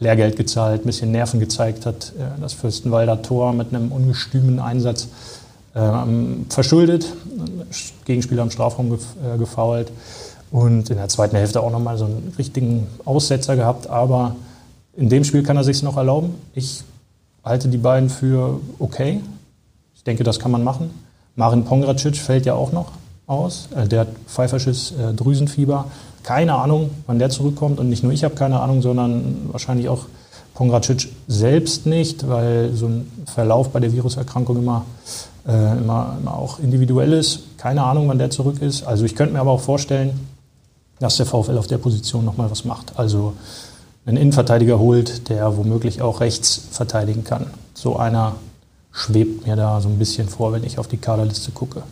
Lehrgeld 0.01 0.37
gezahlt, 0.37 0.83
ein 0.83 0.87
bisschen 0.87 1.11
Nerven 1.11 1.41
gezeigt 1.41 1.87
hat, 1.87 2.13
äh, 2.19 2.41
das 2.41 2.53
Fürstenwalder 2.53 3.23
Tor 3.23 3.53
mit 3.53 3.75
einem 3.75 3.93
ungestümen 3.93 4.61
Einsatz 4.61 5.09
ähm, 5.75 6.47
verschuldet, 6.49 7.13
Gegenspieler 8.05 8.43
im 8.43 8.51
Strafraum 8.51 8.93
äh, 8.93 9.39
gefault 9.39 9.91
und 10.51 10.91
in 10.91 10.97
der 10.97 11.09
zweiten 11.09 11.37
Hälfte 11.37 11.63
auch 11.63 11.71
nochmal 11.71 11.99
so 11.99 12.05
einen 12.05 12.33
richtigen 12.39 12.87
Aussetzer 13.05 13.57
gehabt, 13.57 13.89
aber 13.89 14.37
in 14.97 15.09
dem 15.09 15.25
Spiel 15.25 15.43
kann 15.43 15.57
er 15.57 15.65
sich 15.65 15.83
noch 15.83 15.97
erlauben. 15.97 16.35
Ich 16.55 16.83
halte 17.45 17.69
die 17.69 17.79
beiden 17.79 18.09
für 18.09 18.61
okay. 18.79 19.21
Ich 19.95 20.05
denke, 20.05 20.25
das 20.25 20.39
kann 20.39 20.51
man 20.51 20.65
machen. 20.65 20.91
Marin 21.37 21.65
Pongracic 21.65 22.17
fällt 22.17 22.47
ja 22.47 22.55
auch 22.55 22.73
noch 22.73 22.93
aus. 23.27 23.69
Äh, 23.77 23.87
der 23.89 24.01
hat 24.01 24.09
pfeifersches 24.27 24.93
äh, 24.93 25.13
Drüsenfieber 25.13 25.87
keine 26.29 26.57
Ahnung, 26.57 26.91
wann 27.07 27.19
der 27.19 27.31
zurückkommt. 27.31 27.81
Und 27.81 27.89
nicht 27.89 28.03
nur 28.03 28.13
ich 28.13 28.23
habe 28.23 28.35
keine 28.35 28.61
Ahnung, 28.61 28.83
sondern 28.83 29.49
wahrscheinlich 29.51 29.89
auch 29.89 30.05
Pongracic 30.53 31.09
selbst 31.27 31.87
nicht, 31.87 32.29
weil 32.29 32.75
so 32.75 32.85
ein 32.85 33.11
Verlauf 33.25 33.71
bei 33.71 33.81
der 33.81 33.95
Viruserkrankung 33.95 34.59
immer, 34.59 34.85
äh, 35.47 35.79
immer, 35.79 36.19
immer 36.21 36.37
auch 36.37 36.59
individuell 36.59 37.15
ist. 37.15 37.57
Keine 37.57 37.83
Ahnung, 37.83 38.09
wann 38.09 38.19
der 38.19 38.29
zurück 38.29 38.61
ist. 38.61 38.83
Also 38.83 39.07
ich 39.07 39.15
könnte 39.15 39.33
mir 39.33 39.41
aber 39.41 39.53
auch 39.53 39.63
vorstellen, 39.63 40.21
dass 40.99 41.17
der 41.17 41.25
VfL 41.25 41.57
auf 41.57 41.67
der 41.67 41.79
Position 41.79 42.27
nochmal 42.27 42.51
was 42.51 42.67
macht. 42.67 42.99
Also 42.99 43.33
einen 44.05 44.19
Innenverteidiger 44.19 44.79
holt, 44.79 45.31
der 45.31 45.57
womöglich 45.57 46.03
auch 46.03 46.21
rechts 46.21 46.61
verteidigen 46.73 47.25
kann. 47.25 47.47
So 47.73 47.97
einer 47.97 48.35
schwebt 48.93 49.47
mir 49.47 49.57
da 49.57 49.81
so 49.81 49.89
ein 49.89 49.99
bisschen 49.99 50.29
vor, 50.29 50.53
wenn 50.53 50.65
ich 50.65 50.79
auf 50.79 50.89
die 50.89 50.99
Kaderliste 50.99 51.53
gucke. 51.53 51.85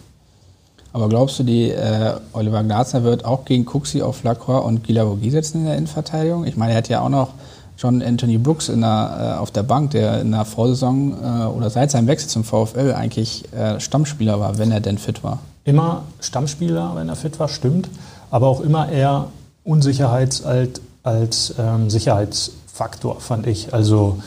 Aber 0.93 1.09
glaubst 1.09 1.39
du, 1.39 1.43
die 1.43 1.71
äh, 1.71 2.15
Oliver 2.33 2.63
Glasner 2.63 3.05
wird 3.05 3.25
auch 3.25 3.45
gegen 3.45 3.67
Cooksey 3.67 4.03
auf 4.03 4.23
Lacroix 4.23 4.65
und 4.65 4.85
Gilavogi 4.85 5.31
setzen 5.31 5.61
in 5.61 5.67
der 5.67 5.77
Innenverteidigung? 5.77 6.47
Ich 6.47 6.57
meine, 6.57 6.73
er 6.73 6.79
hat 6.79 6.89
ja 6.89 7.03
auch 7.03 7.09
noch 7.09 7.31
John 7.79 8.01
Anthony 8.03 8.39
Brooks 8.39 8.67
der, 8.67 9.35
äh, 9.37 9.39
auf 9.39 9.51
der 9.51 9.63
Bank, 9.63 9.91
der 9.91 10.21
in 10.23 10.33
der 10.33 10.45
Vorsaison 10.45 11.13
äh, 11.13 11.45
oder 11.47 11.69
seit 11.69 11.91
seinem 11.91 12.07
Wechsel 12.07 12.29
zum 12.29 12.45
VfL 12.45 12.95
eigentlich 12.97 13.53
äh, 13.53 13.79
Stammspieler 13.81 14.41
war, 14.41 14.59
wenn 14.59 14.73
er 14.73 14.81
denn 14.81 14.99
fit 14.99 15.23
war. 15.23 15.41
Immer 15.65 16.05
Stammspieler, 16.21 16.93
wenn 16.95 17.09
er 17.09 17.17
fit 17.17 17.39
war, 17.39 17.49
stimmt. 17.49 17.89
Aber 18.31 18.47
auch 18.47 18.61
immer 18.61 18.89
eher 18.89 19.27
Unsicherheits 19.65 20.45
als, 20.45 20.81
als 21.03 21.55
ähm, 21.59 21.91
Sicherheitsfaktor, 21.91 23.21
fand 23.21 23.47
ich. 23.47 23.75
Also 23.75 24.19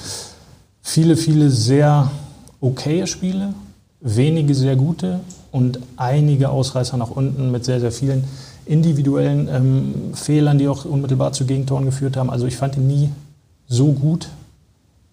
viele, 0.81 1.17
viele 1.17 1.49
sehr 1.49 2.11
okaye 2.61 3.07
Spiele, 3.07 3.53
wenige 4.01 4.53
sehr 4.53 4.75
gute 4.75 5.21
und 5.51 5.79
einige 5.97 6.49
Ausreißer 6.49 6.97
nach 6.97 7.11
unten 7.11 7.51
mit 7.51 7.65
sehr, 7.65 7.79
sehr 7.79 7.91
vielen 7.91 8.23
individuellen 8.65 9.47
ähm, 9.51 9.93
Fehlern, 10.13 10.59
die 10.59 10.67
auch 10.67 10.85
unmittelbar 10.85 11.33
zu 11.33 11.45
Gegentoren 11.45 11.85
geführt 11.85 12.17
haben. 12.17 12.29
Also 12.29 12.45
ich 12.45 12.55
fand 12.55 12.77
ihn 12.77 12.87
nie 12.87 13.09
so 13.67 13.91
gut, 13.93 14.29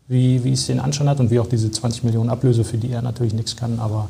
wie, 0.08 0.44
wie 0.44 0.52
es 0.52 0.66
den 0.66 0.78
Anschein 0.78 1.08
hat 1.08 1.20
und 1.20 1.30
wie 1.30 1.40
auch 1.40 1.48
diese 1.48 1.70
20 1.70 2.04
Millionen 2.04 2.30
Ablöse, 2.30 2.64
für 2.64 2.76
die 2.76 2.90
er 2.90 3.02
natürlich 3.02 3.34
nichts 3.34 3.56
kann, 3.56 3.78
aber 3.80 4.08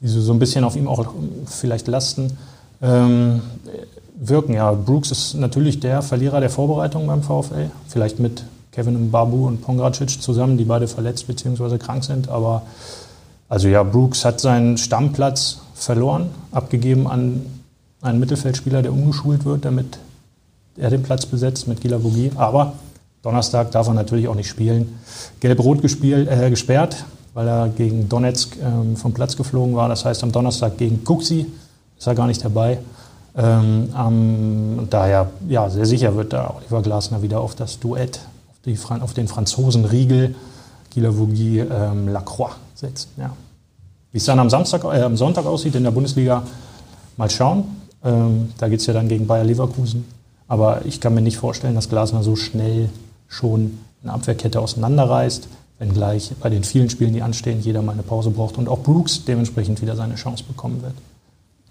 die 0.00 0.08
so, 0.08 0.32
ein 0.32 0.38
bisschen 0.38 0.64
auf 0.64 0.76
ihm 0.76 0.88
auch 0.88 1.04
vielleicht 1.46 1.86
lasten, 1.88 2.38
ähm, 2.80 3.42
wirken. 4.14 4.54
Ja, 4.54 4.72
Brooks 4.72 5.10
ist 5.10 5.34
natürlich 5.34 5.80
der 5.80 6.00
Verlierer 6.00 6.40
der 6.40 6.50
Vorbereitung 6.50 7.06
beim 7.06 7.22
VfL, 7.22 7.70
vielleicht 7.88 8.18
mit 8.18 8.44
Kevin 8.72 9.10
Babu 9.10 9.46
und 9.46 9.62
Pongracic 9.62 10.22
zusammen, 10.22 10.56
die 10.56 10.64
beide 10.64 10.86
verletzt 10.86 11.26
bzw. 11.26 11.76
krank 11.76 12.04
sind, 12.04 12.28
aber 12.28 12.62
also 13.50 13.66
ja, 13.66 13.82
Brooks 13.82 14.24
hat 14.24 14.40
seinen 14.40 14.78
Stammplatz 14.78 15.58
verloren, 15.74 16.30
abgegeben 16.52 17.08
an 17.08 17.44
einen 18.00 18.20
Mittelfeldspieler, 18.20 18.80
der 18.80 18.92
umgeschult 18.92 19.44
wird, 19.44 19.64
damit 19.64 19.98
er 20.76 20.88
den 20.88 21.02
Platz 21.02 21.26
besetzt 21.26 21.66
mit 21.66 21.80
Gila 21.80 21.98
Bogi. 21.98 22.30
Aber 22.36 22.74
Donnerstag 23.22 23.72
darf 23.72 23.88
er 23.88 23.94
natürlich 23.94 24.28
auch 24.28 24.36
nicht 24.36 24.48
spielen. 24.48 25.00
Gelb-Rot 25.40 25.82
äh, 25.84 26.48
gesperrt, 26.48 27.04
weil 27.34 27.48
er 27.48 27.68
gegen 27.68 28.08
Donetsk 28.08 28.56
ähm, 28.62 28.96
vom 28.96 29.12
Platz 29.12 29.36
geflogen 29.36 29.74
war. 29.74 29.88
Das 29.88 30.04
heißt, 30.04 30.22
am 30.22 30.30
Donnerstag 30.30 30.78
gegen 30.78 31.02
Kuxi 31.04 31.46
ist 31.98 32.06
er 32.06 32.14
gar 32.14 32.28
nicht 32.28 32.44
dabei. 32.44 32.78
Ähm, 33.36 33.92
ähm, 33.98 34.86
daher, 34.90 35.28
ja, 35.48 35.68
sehr 35.70 35.86
sicher 35.86 36.14
wird 36.14 36.32
da 36.32 36.54
Oliver 36.56 36.82
Glasner 36.82 37.20
wieder 37.20 37.40
auf 37.40 37.56
das 37.56 37.80
Duett, 37.80 38.20
auf, 38.48 38.58
die, 38.64 38.78
auf 39.02 39.12
den 39.12 39.26
Franzosen 39.26 39.86
Riegel, 39.86 40.36
Guilavogui, 40.94 41.58
ähm, 41.60 42.06
Lacroix 42.06 42.52
setzen. 42.80 43.10
Ja. 43.16 43.36
Wie 44.12 44.18
es 44.18 44.24
dann 44.24 44.38
am, 44.38 44.50
Samstag, 44.50 44.84
äh, 44.84 45.02
am 45.02 45.16
Sonntag 45.16 45.46
aussieht 45.46 45.74
in 45.74 45.84
der 45.84 45.92
Bundesliga, 45.92 46.42
mal 47.16 47.30
schauen. 47.30 47.64
Ähm, 48.02 48.50
da 48.58 48.68
geht 48.68 48.80
es 48.80 48.86
ja 48.86 48.94
dann 48.94 49.08
gegen 49.08 49.26
Bayer 49.26 49.44
Leverkusen. 49.44 50.04
Aber 50.48 50.84
ich 50.84 51.00
kann 51.00 51.14
mir 51.14 51.20
nicht 51.20 51.36
vorstellen, 51.36 51.76
dass 51.76 51.88
Glasner 51.88 52.24
so 52.24 52.34
schnell 52.34 52.88
schon 53.28 53.78
eine 54.02 54.12
Abwehrkette 54.12 54.60
auseinanderreißt, 54.60 55.46
wenngleich 55.78 56.32
bei 56.40 56.50
den 56.50 56.64
vielen 56.64 56.90
Spielen, 56.90 57.12
die 57.12 57.22
anstehen, 57.22 57.60
jeder 57.60 57.82
mal 57.82 57.92
eine 57.92 58.02
Pause 58.02 58.30
braucht 58.30 58.58
und 58.58 58.68
auch 58.68 58.80
Brooks 58.80 59.24
dementsprechend 59.24 59.80
wieder 59.80 59.94
seine 59.94 60.16
Chance 60.16 60.42
bekommen 60.42 60.82
wird. 60.82 60.94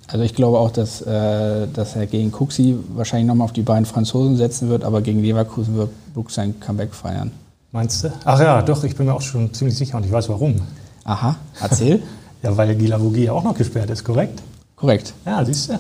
Also 0.08 0.24
ich 0.24 0.34
glaube 0.34 0.58
auch, 0.58 0.72
dass, 0.72 1.02
äh, 1.02 1.68
dass 1.68 1.96
er 1.96 2.08
gegen 2.08 2.32
Kuxi 2.32 2.78
wahrscheinlich 2.96 3.28
nochmal 3.28 3.46
auf 3.46 3.54
die 3.54 3.62
beiden 3.62 3.86
Franzosen 3.86 4.38
setzen 4.38 4.70
wird, 4.70 4.84
aber 4.84 5.02
gegen 5.02 5.22
Leverkusen 5.22 5.76
wird 5.76 5.90
Brooks 6.14 6.36
sein 6.36 6.60
Comeback 6.60 6.96
feiern. 6.96 7.32
Meinst 7.72 8.04
du? 8.04 8.12
Ach 8.26 8.40
ja, 8.40 8.62
doch, 8.64 8.84
ich 8.84 8.96
bin 8.96 9.06
mir 9.06 9.14
auch 9.14 9.22
schon 9.22 9.54
ziemlich 9.54 9.78
sicher 9.78 9.98
und 9.98 10.06
ich 10.06 10.12
weiß 10.12 10.30
warum. 10.30 10.56
Aha, 11.04 11.38
erzähl. 11.60 12.02
ja, 12.44 12.56
weil 12.56 12.76
Gilavogi 12.76 13.30
auch 13.30 13.44
noch 13.44 13.56
gesperrt 13.56 13.90
ist, 13.90 14.04
korrekt? 14.04 14.42
Korrekt. 14.76 15.14
Ja, 15.26 15.44
siehst 15.44 15.70
du? 15.70 15.80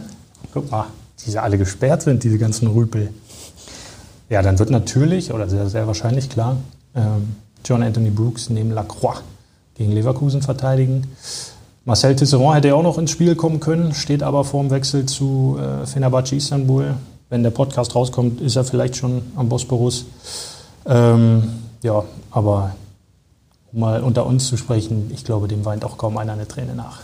Guck 0.53 0.69
mal, 0.71 0.87
die 1.25 1.37
alle 1.37 1.57
gesperrt 1.57 2.01
sind, 2.01 2.23
diese 2.23 2.37
ganzen 2.37 2.67
Rüpel. 2.67 3.13
Ja, 4.29 4.41
dann 4.41 4.59
wird 4.59 4.69
natürlich, 4.69 5.33
oder 5.33 5.49
sehr, 5.49 5.69
sehr 5.69 5.87
wahrscheinlich 5.87 6.29
klar, 6.29 6.57
ähm, 6.95 7.35
John 7.65 7.83
Anthony 7.83 8.09
Brooks 8.09 8.49
neben 8.49 8.71
Lacroix 8.71 9.21
gegen 9.75 9.91
Leverkusen 9.91 10.41
verteidigen. 10.41 11.07
Marcel 11.85 12.15
Tisserand 12.15 12.55
hätte 12.55 12.67
ja 12.69 12.75
auch 12.75 12.83
noch 12.83 12.97
ins 12.97 13.11
Spiel 13.11 13.35
kommen 13.35 13.59
können, 13.59 13.93
steht 13.93 14.21
aber 14.21 14.43
vor 14.43 14.61
dem 14.61 14.69
Wechsel 14.69 15.05
zu 15.05 15.57
äh, 15.59 15.85
Fenerbahce 15.85 16.35
Istanbul. 16.35 16.95
Wenn 17.29 17.43
der 17.43 17.51
Podcast 17.51 17.95
rauskommt, 17.95 18.41
ist 18.41 18.55
er 18.55 18.63
vielleicht 18.63 18.95
schon 18.95 19.21
am 19.35 19.49
Bosporus. 19.49 20.05
Ähm, 20.85 21.43
ja, 21.81 22.03
aber 22.31 22.75
um 23.71 23.79
mal 23.79 24.01
unter 24.01 24.25
uns 24.25 24.47
zu 24.47 24.57
sprechen, 24.57 25.11
ich 25.13 25.23
glaube, 25.23 25.47
dem 25.47 25.65
weint 25.65 25.85
auch 25.85 25.97
kaum 25.97 26.17
einer 26.17 26.33
eine 26.33 26.47
Träne 26.47 26.75
nach. 26.75 26.99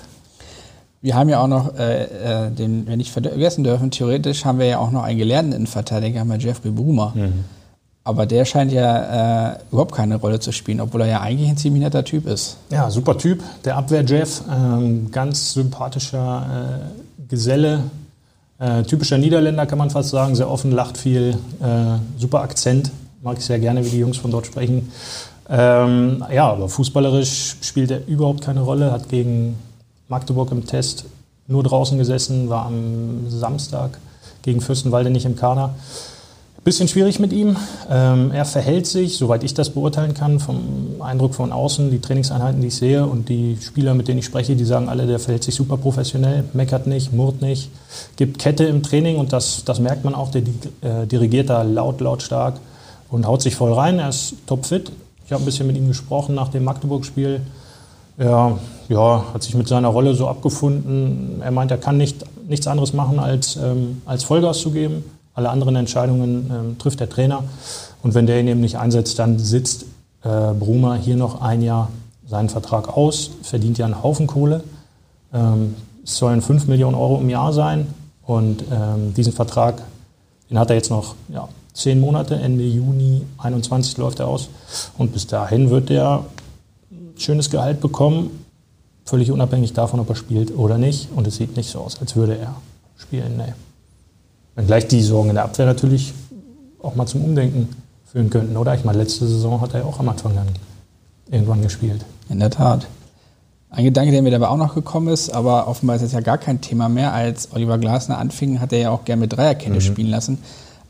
Wir 1.02 1.16
haben 1.16 1.30
ja 1.30 1.40
auch 1.40 1.48
noch, 1.48 1.78
äh, 1.78 2.46
äh, 2.46 2.52
den 2.52 2.88
wir 2.88 2.98
nicht 2.98 3.12
vergessen 3.12 3.64
dürfen, 3.64 3.92
theoretisch 3.92 4.44
haben 4.44 4.58
wir 4.58 4.66
ja 4.66 4.80
auch 4.80 4.92
noch 4.92 5.04
einen 5.04 5.20
gelernten 5.20 5.54
Innenverteidiger, 5.54 6.26
wir 6.26 6.38
Jeffrey 6.38 6.72
Brumer. 6.72 7.14
Mhm. 7.14 7.46
Aber 8.04 8.26
der 8.26 8.46
scheint 8.46 8.72
ja 8.72 9.54
äh, 9.54 9.58
überhaupt 9.72 9.94
keine 9.94 10.18
Rolle 10.18 10.40
zu 10.40 10.52
spielen, 10.52 10.80
obwohl 10.80 11.02
er 11.02 11.08
ja 11.08 11.22
eigentlich 11.22 11.50
ein 11.50 11.58
ziemlich 11.58 11.84
netter 11.84 12.04
Typ 12.04 12.28
ist. 12.28 12.58
Ja, 12.70 12.90
super 12.90 13.18
Typ. 13.18 13.44
Der 13.66 13.78
Abwehr-Jeff, 13.78 14.44
ähm, 14.52 15.12
ganz 15.12 15.54
sympathischer 15.54 16.84
äh, 17.20 17.24
Geselle, 17.28 17.84
äh, 18.60 18.84
typischer 18.84 19.18
Niederländer 19.18 19.66
kann 19.66 19.78
man 19.78 19.90
fast 19.90 20.10
sagen, 20.10 20.36
sehr 20.36 20.50
offen, 20.50 20.72
lacht 20.72 20.98
viel, 20.98 21.38
äh, 21.62 21.98
super 22.20 22.42
Akzent, 22.42 22.92
mag 23.22 23.38
ich 23.38 23.46
sehr 23.46 23.60
gerne, 23.60 23.84
wie 23.86 23.90
die 23.90 24.00
Jungs 24.00 24.18
von 24.18 24.32
dort 24.32 24.46
sprechen. 24.46 24.92
Ähm, 25.50 26.24
ja, 26.34 26.52
aber 26.52 26.70
fußballerisch 26.70 27.58
spielt 27.62 27.92
er 27.92 28.08
überhaupt 28.08 28.42
keine 28.42 28.62
Rolle, 28.62 28.92
hat 28.92 29.10
gegen 29.10 29.56
Magdeburg 30.08 30.52
im 30.52 30.66
Test 30.66 31.06
nur 31.48 31.64
draußen 31.64 31.98
gesessen, 31.98 32.50
war 32.50 32.66
am 32.66 33.30
Samstag 33.30 34.00
gegen 34.42 34.62
Fürstenwalde 34.62 35.10
nicht 35.10 35.26
im 35.26 35.36
Kader. 35.36 35.76
Bisschen 36.64 36.88
schwierig 36.88 37.20
mit 37.20 37.32
ihm. 37.32 37.58
Ähm, 37.92 38.32
er 38.32 38.44
verhält 38.44 38.88
sich, 38.88 39.18
soweit 39.18 39.44
ich 39.44 39.54
das 39.54 39.70
beurteilen 39.70 40.16
kann, 40.16 40.40
vom 40.40 41.00
Eindruck 41.00 41.36
von 41.36 41.52
außen, 41.52 41.92
die 41.92 42.02
Trainingseinheiten, 42.02 42.60
die 42.60 42.68
ich 42.68 42.76
sehe 42.76 43.06
und 43.06 43.30
die 43.30 43.60
Spieler, 43.62 43.94
mit 43.94 44.08
denen 44.08 44.18
ich 44.18 44.26
spreche, 44.26 44.56
die 44.56 44.66
sagen 44.66 44.90
alle, 44.90 45.06
der 45.06 45.20
verhält 45.20 45.44
sich 45.44 45.54
super 45.54 45.78
professionell, 45.78 46.44
meckert 46.54 46.88
nicht, 46.88 47.14
murrt 47.14 47.44
nicht, 47.44 47.70
gibt 48.16 48.40
Kette 48.40 48.64
im 48.64 48.82
Training 48.82 49.18
und 49.18 49.32
das, 49.32 49.64
das 49.64 49.80
merkt 49.80 50.06
man 50.06 50.16
auch, 50.16 50.32
der 50.32 50.42
äh, 50.82 51.06
dirigiert 51.06 51.52
da 51.52 51.62
laut, 51.62 52.02
laut 52.02 52.24
stark 52.24 52.56
und 53.12 53.28
haut 53.28 53.44
sich 53.44 53.56
voll 53.56 53.74
rein. 53.74 54.00
Er 54.00 54.10
ist 54.10 54.34
topfit. 54.48 54.92
Ich 55.26 55.32
habe 55.32 55.42
ein 55.42 55.46
bisschen 55.46 55.68
mit 55.68 55.76
ihm 55.76 55.88
gesprochen 55.88 56.36
nach 56.36 56.50
dem 56.50 56.64
Magdeburg-Spiel. 56.64 57.42
Er 58.18 58.60
ja, 58.88 59.26
hat 59.34 59.44
sich 59.44 59.56
mit 59.56 59.68
seiner 59.68 59.90
Rolle 59.90 60.14
so 60.14 60.28
abgefunden. 60.28 61.42
Er 61.42 61.52
meint, 61.52 61.72
er 61.72 61.78
kann 61.78 61.98
nicht, 61.98 62.24
nichts 62.48 62.68
anderes 62.68 62.94
machen, 62.94 63.20
als, 63.20 63.58
ähm, 63.58 64.02
als 64.06 64.24
Vollgas 64.24 64.60
zu 64.60 64.72
geben 64.72 65.04
alle 65.36 65.50
anderen 65.50 65.76
Entscheidungen 65.76 66.50
ähm, 66.50 66.78
trifft 66.80 67.02
der 67.02 67.10
Trainer. 67.10 67.44
Und 68.02 68.16
wenn 68.16 68.26
der 68.26 68.40
ihn 68.40 68.48
eben 68.48 68.62
nicht 68.62 68.78
einsetzt, 68.78 69.20
dann 69.20 69.38
sitzt 69.38 69.84
äh, 70.24 70.54
Brumer 70.54 70.96
hier 70.96 71.18
noch 71.18 71.42
ein 71.42 71.62
Jahr 71.62 71.90
seinen 72.28 72.50
Vertrag 72.50 72.98
aus, 72.98 73.32
verdient 73.44 73.78
ja 73.78 73.86
einen 73.86 74.02
Haufen 74.02 74.26
Kohle. 74.26 74.64
Ähm, 75.34 75.76
es 76.04 76.18
sollen 76.18 76.42
5 76.42 76.68
Millionen 76.68 76.96
Euro 76.96 77.20
im 77.20 77.30
Jahr 77.30 77.54
sein. 77.54 77.88
Und 78.26 78.64
ähm, 78.72 79.14
diesen 79.14 79.34
Vertrag, 79.34 79.84
den 80.50 80.58
hat 80.58 80.70
er 80.70 80.78
jetzt 80.78 80.90
noch 80.90 81.16
ja, 81.28 81.48
zehn 81.76 82.00
Monate, 82.00 82.36
Ende 82.36 82.64
Juni 82.64 83.22
21 83.38 83.98
läuft 83.98 84.20
er 84.20 84.28
aus. 84.28 84.50
Und 84.98 85.14
bis 85.14 85.28
dahin 85.28 85.70
wird 85.70 85.92
er 85.92 86.26
ein 86.90 87.14
schönes 87.18 87.52
Gehalt 87.52 87.82
bekommen, 87.82 88.32
völlig 89.06 89.32
unabhängig 89.32 89.74
davon, 89.74 90.00
ob 90.00 90.10
er 90.10 90.16
spielt 90.16 90.58
oder 90.58 90.80
nicht. 90.80 91.10
Und 91.16 91.28
es 91.28 91.36
sieht 91.36 91.56
nicht 91.56 91.70
so 91.70 91.80
aus, 91.82 92.00
als 92.02 92.16
würde 92.16 92.38
er 92.38 92.56
spielen. 92.98 93.38
Nee. 93.38 93.54
Wenngleich 94.56 94.88
die 94.88 95.02
Sorgen 95.02 95.30
in 95.30 95.36
der 95.36 95.44
Abwehr 95.44 95.66
natürlich 95.66 96.14
auch 96.82 96.96
mal 96.96 97.06
zum 97.06 97.24
Umdenken 97.24 97.70
führen 98.06 98.30
könnten, 98.30 98.56
oder? 98.56 98.74
Ich 98.74 98.86
meine, 98.86 99.00
letzte 99.00 99.28
Saison 99.28 99.60
hat 99.60 99.74
er 99.74 99.82
ja 99.82 99.86
auch 99.86 100.00
am 100.00 100.08
Anfang 100.10 100.34
dann 100.34 100.48
irgendwann 101.30 101.62
gespielt. 101.62 102.06
In 102.30 102.40
der 102.40 102.50
Tat. 102.50 102.88
Ein 103.70 103.84
Gedanke, 103.84 104.12
der 104.12 104.22
mir 104.22 104.32
dabei 104.32 104.48
auch 104.48 104.58
noch 104.58 104.74
gekommen 104.74 105.10
ist, 105.10 105.32
aber 105.32 105.68
offenbar 105.68 105.98
ist 105.98 106.04
das 106.04 106.14
ja 106.14 106.22
gar 106.22 106.38
kein 106.38 106.62
Thema 106.62 106.88
mehr. 106.88 107.12
Als 107.12 107.50
Oliver 107.54 107.78
Glasner 107.78 108.18
anfing, 108.18 108.62
hat 108.62 108.72
er 108.72 108.80
ja 108.80 108.90
auch 108.92 109.04
gerne 109.04 109.22
mit 109.22 109.34
Dreierkette 109.34 109.74
mhm. 109.74 109.82
spielen 109.82 110.10
lassen. 110.10 110.38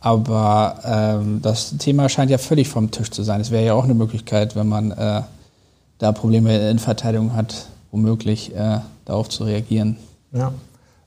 Aber 0.06 0.76
ähm, 0.86 1.40
das 1.42 1.80
Thema 1.80 2.10
scheint 2.10 2.30
ja 2.30 2.38
völlig 2.38 2.70
vom 2.70 2.92
Tisch 2.92 3.10
zu 3.10 3.24
sein. 3.24 3.42
Es 3.42 3.50
wäre 3.50 3.66
ja 3.66 3.74
auch 3.74 3.86
eine 3.86 3.96
Möglichkeit, 3.96 4.56
wenn 4.56 4.68
man 4.68 4.92
äh, 4.92 5.24
da 5.98 6.12
Probleme 6.12 6.70
in 6.70 6.78
Verteidigung 6.78 7.36
hat, 7.36 7.66
womöglich 7.90 8.56
äh, 8.56 8.82
darauf 9.06 9.30
zu 9.30 9.46
reagieren. 9.46 9.98
Ja, 10.32 10.54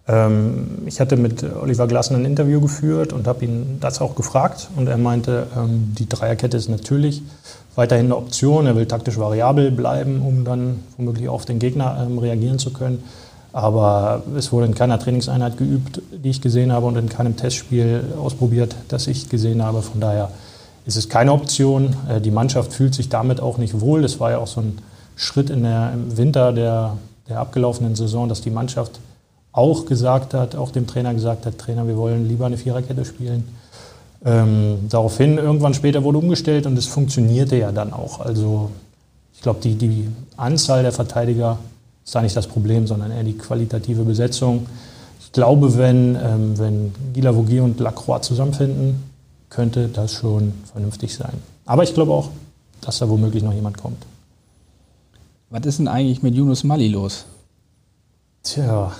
ähm, 0.08 0.82
ich 0.86 0.98
hatte 0.98 1.16
mit 1.16 1.44
Oliver 1.44 1.86
Glassen 1.86 2.16
ein 2.16 2.24
Interview 2.24 2.60
geführt 2.60 3.12
und 3.12 3.28
habe 3.28 3.44
ihn 3.44 3.78
das 3.80 4.00
auch 4.00 4.16
gefragt. 4.16 4.68
Und 4.74 4.88
er 4.88 4.98
meinte, 4.98 5.46
ähm, 5.56 5.94
die 5.96 6.08
Dreierkette 6.08 6.56
ist 6.56 6.68
natürlich 6.68 7.22
weiterhin 7.76 8.06
eine 8.06 8.16
Option. 8.16 8.66
Er 8.66 8.74
will 8.74 8.86
taktisch 8.86 9.16
variabel 9.16 9.70
bleiben, 9.70 10.22
um 10.22 10.44
dann 10.44 10.80
womöglich 10.96 11.28
auf 11.28 11.44
den 11.44 11.60
Gegner 11.60 12.04
ähm, 12.04 12.18
reagieren 12.18 12.58
zu 12.58 12.72
können. 12.72 13.04
Aber 13.52 14.22
es 14.36 14.52
wurde 14.52 14.66
in 14.66 14.74
keiner 14.74 14.98
Trainingseinheit 14.98 15.56
geübt, 15.56 16.02
die 16.12 16.30
ich 16.30 16.40
gesehen 16.40 16.72
habe, 16.72 16.86
und 16.86 16.96
in 16.96 17.08
keinem 17.08 17.36
Testspiel 17.36 18.04
ausprobiert, 18.20 18.76
das 18.88 19.06
ich 19.06 19.28
gesehen 19.28 19.62
habe. 19.62 19.82
Von 19.82 20.00
daher 20.00 20.30
ist 20.86 20.96
es 20.96 21.08
keine 21.08 21.32
Option. 21.32 21.96
Äh, 22.08 22.20
die 22.20 22.30
Mannschaft 22.30 22.72
fühlt 22.72 22.94
sich 22.94 23.08
damit 23.08 23.40
auch 23.40 23.58
nicht 23.58 23.80
wohl. 23.80 24.02
Das 24.02 24.20
war 24.20 24.30
ja 24.30 24.38
auch 24.38 24.46
so 24.46 24.60
ein 24.60 24.78
Schritt 25.16 25.50
in 25.50 25.62
der, 25.62 25.92
im 25.92 26.16
Winter 26.16 26.52
der, 26.52 26.96
der 27.28 27.40
abgelaufenen 27.40 27.94
Saison, 27.94 28.28
dass 28.28 28.40
die 28.40 28.50
Mannschaft 28.50 29.00
auch 29.52 29.86
gesagt 29.86 30.34
hat, 30.34 30.54
auch 30.54 30.70
dem 30.70 30.86
Trainer 30.86 31.14
gesagt 31.14 31.46
hat, 31.46 31.58
Trainer, 31.58 31.86
wir 31.86 31.96
wollen 31.96 32.28
lieber 32.28 32.46
eine 32.46 32.56
Viererkette 32.56 33.04
spielen. 33.04 33.44
Ähm, 34.24 34.88
daraufhin, 34.88 35.38
irgendwann 35.38 35.74
später 35.74 36.04
wurde 36.04 36.18
umgestellt 36.18 36.66
und 36.66 36.76
es 36.76 36.86
funktionierte 36.86 37.56
ja 37.56 37.72
dann 37.72 37.92
auch. 37.92 38.20
Also 38.20 38.70
ich 39.34 39.42
glaube, 39.42 39.60
die, 39.62 39.74
die 39.74 40.08
Anzahl 40.36 40.82
der 40.82 40.92
Verteidiger 40.92 41.58
ist 42.08 42.14
da 42.14 42.22
nicht 42.22 42.34
das 42.34 42.46
Problem, 42.46 42.86
sondern 42.86 43.10
eher 43.10 43.22
die 43.22 43.36
qualitative 43.36 44.02
Besetzung. 44.02 44.64
Ich 45.20 45.30
glaube, 45.30 45.76
wenn, 45.76 46.16
ähm, 46.16 46.58
wenn 46.58 46.94
Gila 47.12 47.36
Vogier 47.36 47.62
und 47.62 47.78
Lacroix 47.80 48.22
zusammenfinden, 48.22 49.02
könnte 49.50 49.88
das 49.88 50.14
schon 50.14 50.54
vernünftig 50.72 51.14
sein. 51.14 51.34
Aber 51.66 51.82
ich 51.82 51.92
glaube 51.92 52.12
auch, 52.12 52.30
dass 52.80 53.00
da 53.00 53.10
womöglich 53.10 53.42
noch 53.42 53.52
jemand 53.52 53.76
kommt. 53.76 54.06
Was 55.50 55.66
ist 55.66 55.80
denn 55.80 55.88
eigentlich 55.88 56.22
mit 56.22 56.34
Yunus 56.34 56.64
Mali 56.64 56.88
los? 56.88 57.26
Tja, 58.42 58.90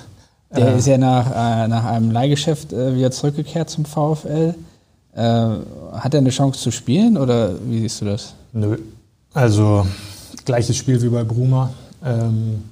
der 0.55 0.75
äh, 0.75 0.77
ist 0.79 0.87
ja 0.87 0.99
nach, 0.99 1.31
äh, 1.31 1.67
nach 1.67 1.87
einem 1.87 2.11
Leihgeschäft 2.11 2.75
äh, 2.75 2.95
wieder 2.95 3.11
zurückgekehrt 3.11 3.71
zum 3.71 3.87
VfL. 3.87 4.55
Äh, 5.15 5.23
hat 5.23 6.13
er 6.13 6.19
eine 6.19 6.29
Chance 6.29 6.61
zu 6.61 6.71
spielen 6.71 7.17
oder 7.17 7.55
wie 7.65 7.81
siehst 7.81 8.03
du 8.03 8.05
das? 8.05 8.35
Nö. 8.53 8.77
Also 9.33 9.87
gleiches 10.45 10.77
Spiel 10.77 11.01
wie 11.01 11.09
bei 11.09 11.25
Bruma. 11.25 11.71
Ähm, 12.05 12.65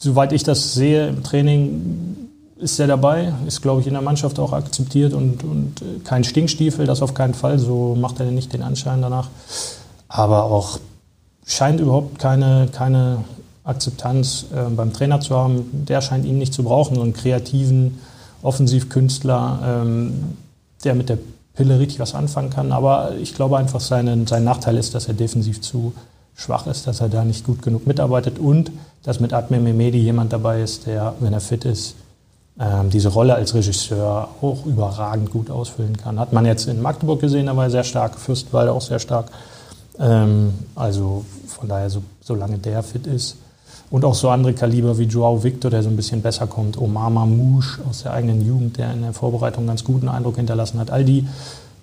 soweit 0.00 0.32
ich 0.32 0.42
das 0.42 0.74
sehe 0.74 1.08
im 1.08 1.22
Training, 1.22 2.16
ist 2.56 2.78
er 2.78 2.86
dabei, 2.86 3.32
ist, 3.46 3.62
glaube 3.62 3.80
ich, 3.80 3.86
in 3.86 3.92
der 3.92 4.02
Mannschaft 4.02 4.38
auch 4.38 4.52
akzeptiert 4.52 5.14
und, 5.14 5.44
und 5.44 5.80
äh, 5.80 6.00
kein 6.04 6.24
Stinkstiefel, 6.24 6.86
das 6.86 7.00
auf 7.00 7.14
keinen 7.14 7.34
Fall. 7.34 7.58
So 7.58 7.96
macht 7.98 8.20
er 8.20 8.26
nicht 8.26 8.52
den 8.52 8.62
Anschein 8.62 9.00
danach. 9.00 9.28
Aber 10.08 10.44
auch 10.44 10.78
scheint 11.46 11.80
überhaupt 11.80 12.18
keine, 12.18 12.68
keine 12.72 13.24
Akzeptanz 13.64 14.46
äh, 14.54 14.68
beim 14.70 14.92
Trainer 14.92 15.20
zu 15.20 15.36
haben. 15.36 15.86
Der 15.86 16.00
scheint 16.02 16.26
ihn 16.26 16.38
nicht 16.38 16.52
zu 16.52 16.64
brauchen, 16.64 16.96
so 16.96 17.02
einen 17.02 17.14
kreativen 17.14 17.98
Offensivkünstler, 18.42 19.82
ähm, 19.84 20.36
der 20.84 20.94
mit 20.94 21.08
der 21.08 21.18
Pille 21.54 21.78
richtig 21.78 21.98
was 21.98 22.14
anfangen 22.14 22.50
kann. 22.50 22.72
Aber 22.72 23.12
ich 23.20 23.34
glaube 23.34 23.56
einfach, 23.56 23.80
seine, 23.80 24.26
sein 24.26 24.44
Nachteil 24.44 24.76
ist, 24.76 24.94
dass 24.94 25.08
er 25.08 25.14
defensiv 25.14 25.60
zu 25.60 25.94
schwach 26.34 26.66
ist, 26.66 26.86
dass 26.86 27.00
er 27.00 27.08
da 27.08 27.24
nicht 27.24 27.44
gut 27.44 27.62
genug 27.62 27.86
mitarbeitet 27.86 28.38
und 28.38 28.70
dass 29.02 29.20
mit 29.20 29.32
Admir 29.32 29.60
Mehmedi 29.60 29.98
jemand 29.98 30.32
dabei 30.32 30.62
ist, 30.62 30.86
der, 30.86 31.14
wenn 31.20 31.32
er 31.32 31.40
fit 31.40 31.64
ist, 31.64 31.94
ähm, 32.58 32.90
diese 32.90 33.08
Rolle 33.08 33.34
als 33.34 33.54
Regisseur 33.54 34.28
auch 34.42 34.66
überragend 34.66 35.30
gut 35.30 35.50
ausfüllen 35.50 35.96
kann. 35.96 36.18
Hat 36.18 36.32
man 36.32 36.44
jetzt 36.44 36.66
in 36.68 36.82
Magdeburg 36.82 37.20
gesehen, 37.20 37.46
da 37.46 37.56
war 37.56 37.64
er 37.64 37.70
sehr 37.70 37.84
stark, 37.84 38.18
Fürstenwalde 38.18 38.72
auch 38.72 38.82
sehr 38.82 38.98
stark. 38.98 39.30
Ähm, 39.98 40.52
also 40.74 41.24
von 41.46 41.68
daher, 41.68 41.88
so, 41.90 42.02
solange 42.20 42.58
der 42.58 42.82
fit 42.82 43.06
ist. 43.06 43.36
Und 43.90 44.04
auch 44.04 44.14
so 44.14 44.28
andere 44.28 44.52
Kaliber 44.52 44.98
wie 44.98 45.04
Joao 45.04 45.42
Victor, 45.42 45.70
der 45.70 45.82
so 45.82 45.88
ein 45.88 45.96
bisschen 45.96 46.22
besser 46.22 46.46
kommt, 46.46 46.78
Omar 46.78 47.10
Mamouche 47.10 47.80
aus 47.88 48.04
der 48.04 48.12
eigenen 48.12 48.46
Jugend, 48.46 48.78
der 48.78 48.92
in 48.92 49.02
der 49.02 49.12
Vorbereitung 49.12 49.66
ganz 49.66 49.82
guten 49.82 50.08
Eindruck 50.08 50.36
hinterlassen 50.36 50.78
hat. 50.78 50.90
All 50.90 51.04
die 51.04 51.26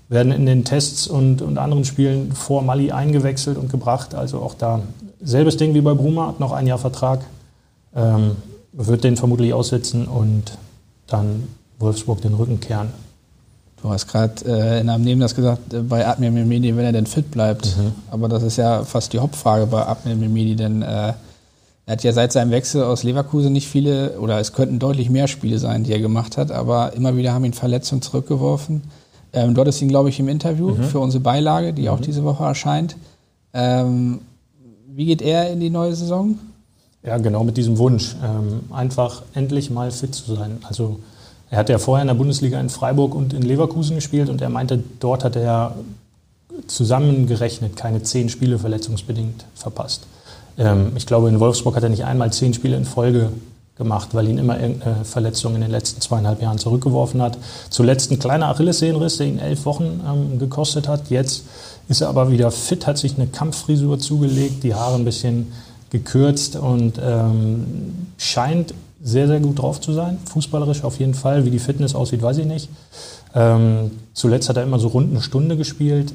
werden 0.10 0.32
in 0.32 0.46
den 0.46 0.64
Tests 0.64 1.08
und, 1.08 1.42
und 1.42 1.58
anderen 1.58 1.86
Spielen 1.86 2.32
vor 2.32 2.62
Mali 2.62 2.92
eingewechselt 2.92 3.58
und 3.58 3.70
gebracht. 3.70 4.16
Also 4.16 4.40
auch 4.40 4.54
da 4.54 4.82
selbes 5.22 5.58
Ding 5.58 5.74
wie 5.74 5.82
bei 5.82 5.94
Bruma, 5.94 6.28
hat 6.28 6.40
noch 6.40 6.52
ein 6.52 6.68
Jahr 6.68 6.78
Vertrag, 6.78 7.22
ähm, 7.96 8.38
wird 8.72 9.04
den 9.04 9.18
vermutlich 9.18 9.54
aussitzen 9.54 10.08
und 10.08 10.58
dann 11.08 11.48
Wolfsburg 11.80 12.22
den 12.22 12.34
Rücken 12.34 12.60
kehren. 12.60 12.90
Du 13.82 13.90
hast 13.90 14.08
gerade 14.08 14.34
äh, 14.46 14.82
in 14.82 14.90
einem 14.90 15.04
Neben 15.04 15.22
das 15.22 15.36
gesagt, 15.36 15.74
äh, 15.74 15.82
bei 15.82 16.08
Admir 16.08 16.32
Mimidi, 16.32 16.76
wenn 16.76 16.86
er 16.86 16.92
denn 16.92 17.06
fit 17.06 17.30
bleibt. 17.30 17.78
Mhm. 17.78 17.92
Aber 18.10 18.28
das 18.28 18.44
ist 18.44 18.58
ja 18.58 18.84
fast 18.84 19.14
die 19.14 19.20
Hauptfrage 19.20 19.68
bei 19.68 19.86
Admir 19.86 20.16
Mimidi, 20.16 20.56
denn 20.56 20.82
äh, 20.82 21.14
er 21.86 21.94
hat 21.94 22.04
ja 22.04 22.12
seit 22.12 22.32
seinem 22.32 22.52
Wechsel 22.52 22.84
aus 22.84 23.04
Leverkusen 23.04 23.54
nicht 23.54 23.68
viele, 23.68 24.20
oder 24.20 24.40
es 24.40 24.54
könnten 24.54 24.80
deutlich 24.80 25.10
mehr 25.10 25.28
Spiele 25.28 25.60
sein, 25.60 25.84
die 25.84 25.94
er 25.94 26.00
gemacht 26.00 26.38
hat, 26.38 26.52
aber 26.52 26.94
immer 26.94 27.16
wieder 27.16 27.34
haben 27.34 27.46
ihn 27.46 27.54
Verletzungen 27.54 28.02
zurückgeworfen. 28.02 28.82
Ähm, 29.38 29.54
dort 29.54 29.68
ist 29.68 29.80
ihn, 29.84 29.88
glaube 29.88 30.10
ich, 30.10 30.20
im 30.20 30.30
Interview 30.30 30.70
mhm. 30.70 30.84
für 30.84 31.00
unsere 31.00 31.22
Beilage, 31.22 31.72
die 31.72 31.84
mhm. 31.84 31.88
auch 31.90 32.00
diese 32.00 32.24
Woche 32.24 32.44
erscheint. 32.44 32.96
Ähm, 33.54 34.22
wie 34.88 35.06
geht 35.06 35.22
er 35.22 35.52
in 35.52 35.60
die 35.60 35.70
neue 35.70 35.94
Saison? 35.94 36.40
Ja, 37.04 37.18
genau 37.18 37.44
mit 37.44 37.56
diesem 37.56 37.78
Wunsch, 37.78 38.16
ähm, 38.24 38.62
einfach 38.74 39.22
endlich 39.36 39.70
mal 39.70 39.92
fit 39.92 40.16
zu 40.16 40.34
sein. 40.34 40.58
Also 40.68 41.00
er 41.52 41.60
hat 41.60 41.70
ja 41.70 41.78
vorher 41.78 42.02
in 42.02 42.08
der 42.08 42.16
Bundesliga 42.16 42.60
in 42.60 42.70
Freiburg 42.70 43.14
und 43.14 43.34
in 43.34 43.44
Leverkusen 43.44 43.96
gespielt 43.96 44.28
und 44.30 44.42
er 44.42 44.50
meinte, 44.50 44.84
dort 45.00 45.24
hat 45.24 45.36
er 45.36 45.76
zusammengerechnet 46.66 47.76
keine 47.78 48.02
zehn 48.02 48.30
Spiele 48.30 48.58
verletzungsbedingt 48.58 49.46
verpasst. 49.54 50.08
Ähm, 50.58 50.94
ich 50.96 51.06
glaube, 51.06 51.30
in 51.30 51.40
Wolfsburg 51.40 51.76
hat 51.76 51.84
er 51.84 51.90
nicht 51.90 52.06
einmal 52.06 52.34
zehn 52.34 52.56
Spiele 52.56 52.76
in 52.76 52.86
Folge 52.86 53.30
gemacht, 53.78 54.10
weil 54.14 54.28
ihn 54.28 54.38
immer 54.38 54.60
irgendeine 54.60 55.06
Verletzung 55.06 55.56
in 55.56 55.62
den 55.62 55.72
letzten 55.72 56.02
zweieinhalb 56.02 56.42
Jahren 56.42 56.58
zurückgeworfen 56.58 57.22
hat. 57.22 57.38
Zuletzt 57.70 58.12
ein 58.12 58.20
kleiner 58.20 58.48
Achillessehnenriss, 58.48 59.18
der 59.18 59.28
ihn 59.28 59.40
elf 59.40 59.66
Wochen 59.66 60.02
ähm, 60.08 60.40
gekostet 60.40 60.88
hat. 60.88 61.10
Jetzt 61.10 61.44
ist 61.88 62.02
er 62.02 62.10
aber 62.10 62.32
wieder 62.32 62.52
fit, 62.52 62.88
hat 62.88 62.98
sich 62.98 63.16
eine 63.16 63.28
Kampffrisur 63.28 64.00
zugelegt, 64.00 64.64
die 64.64 64.74
Haare 64.74 64.96
ein 64.96 65.06
bisschen 65.06 65.52
gekürzt 65.90 66.56
und 66.56 67.00
ähm, 67.02 68.08
scheint 68.18 68.74
sehr, 69.02 69.28
sehr 69.28 69.40
gut 69.40 69.60
drauf 69.60 69.80
zu 69.80 69.94
sein. 69.94 70.18
Fußballerisch 70.26 70.84
auf 70.84 71.00
jeden 71.00 71.14
Fall. 71.14 71.46
Wie 71.46 71.52
die 71.52 71.60
Fitness 71.60 71.96
aussieht, 71.96 72.22
weiß 72.22 72.40
ich 72.40 72.46
nicht. 72.46 72.70
Ähm, 73.36 73.92
zuletzt 74.14 74.50
hat 74.50 74.58
er 74.58 74.64
immer 74.64 74.80
so 74.80 74.90
rund 74.90 75.12
eine 75.12 75.22
Stunde 75.22 75.56
gespielt. 75.56 76.14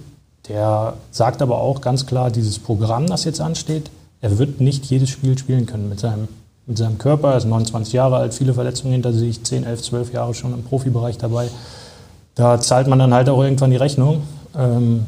Der 0.48 0.94
sagt 1.10 1.40
aber 1.40 1.58
auch 1.58 1.80
ganz 1.80 2.06
klar, 2.06 2.30
dieses 2.30 2.58
Programm, 2.58 3.06
das 3.06 3.24
jetzt 3.24 3.40
ansteht, 3.40 3.90
er 4.20 4.38
wird 4.38 4.60
nicht 4.60 4.84
jedes 4.86 5.10
Spiel 5.10 5.38
spielen 5.38 5.66
können 5.66 5.88
mit 5.88 6.00
seinem, 6.00 6.28
mit 6.66 6.78
seinem 6.78 6.98
Körper. 6.98 7.32
Er 7.32 7.38
ist 7.38 7.44
29 7.44 7.92
Jahre 7.92 8.16
alt, 8.16 8.34
viele 8.34 8.54
Verletzungen 8.54 8.92
hinter 8.92 9.12
sich, 9.12 9.42
10, 9.42 9.64
11, 9.64 9.82
12 9.82 10.12
Jahre 10.12 10.34
schon 10.34 10.52
im 10.52 10.62
Profibereich 10.62 11.18
dabei. 11.18 11.48
Da 12.34 12.60
zahlt 12.60 12.86
man 12.86 12.98
dann 12.98 13.12
halt 13.12 13.28
auch 13.28 13.42
irgendwann 13.42 13.70
die 13.70 13.76
Rechnung, 13.76 14.22
ähm, 14.56 15.06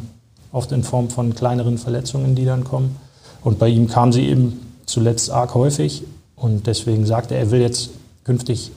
oft 0.52 0.73
in 0.73 0.84
Form 0.84 1.11
von 1.11 1.34
kleineren 1.34 1.78
Verletzungen, 1.78 2.34
die 2.34 2.44
dann 2.44 2.64
kommen. 2.64 2.96
Und 3.42 3.58
bei 3.58 3.68
ihm 3.68 3.88
kam 3.88 4.12
sie 4.12 4.26
eben 4.28 4.61
zuletzt 4.87 5.30
arg 5.30 5.54
häufig. 5.54 6.04
Und 6.37 6.66
deswegen 6.66 7.06
sagt 7.06 7.30
er, 7.30 7.38
er 7.38 7.50
will 7.50 7.61
jetzt 7.61 7.90
künftig 8.24 8.72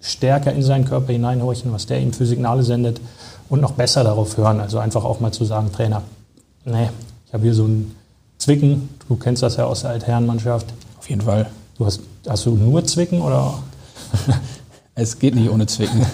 stärker 0.00 0.52
in 0.52 0.62
seinen 0.62 0.84
Körper 0.84 1.12
hineinhorchen, 1.12 1.72
was 1.72 1.86
der 1.86 2.00
ihm 2.00 2.12
für 2.12 2.26
Signale 2.26 2.62
sendet 2.62 3.00
und 3.48 3.60
noch 3.60 3.72
besser 3.72 4.04
darauf 4.04 4.36
hören. 4.36 4.60
Also 4.60 4.78
einfach 4.78 5.04
auch 5.04 5.20
mal 5.20 5.32
zu 5.32 5.44
sagen, 5.44 5.70
Trainer, 5.72 6.02
nee, 6.64 6.88
ich 7.26 7.32
habe 7.32 7.44
hier 7.44 7.54
so 7.54 7.64
ein 7.64 7.94
Zwicken, 8.38 8.88
du 9.08 9.16
kennst 9.16 9.42
das 9.42 9.56
ja 9.56 9.64
aus 9.64 9.82
der 9.82 9.90
Altherrenmannschaft. 9.90 10.66
Auf 10.98 11.08
jeden 11.08 11.22
Fall. 11.22 11.46
Du 11.78 11.86
hast, 11.86 12.00
hast 12.28 12.46
du 12.46 12.56
nur 12.56 12.84
Zwicken 12.84 13.20
oder? 13.20 13.54
es 14.94 15.18
geht 15.18 15.34
nicht 15.34 15.50
ohne 15.50 15.66
Zwicken. 15.66 16.04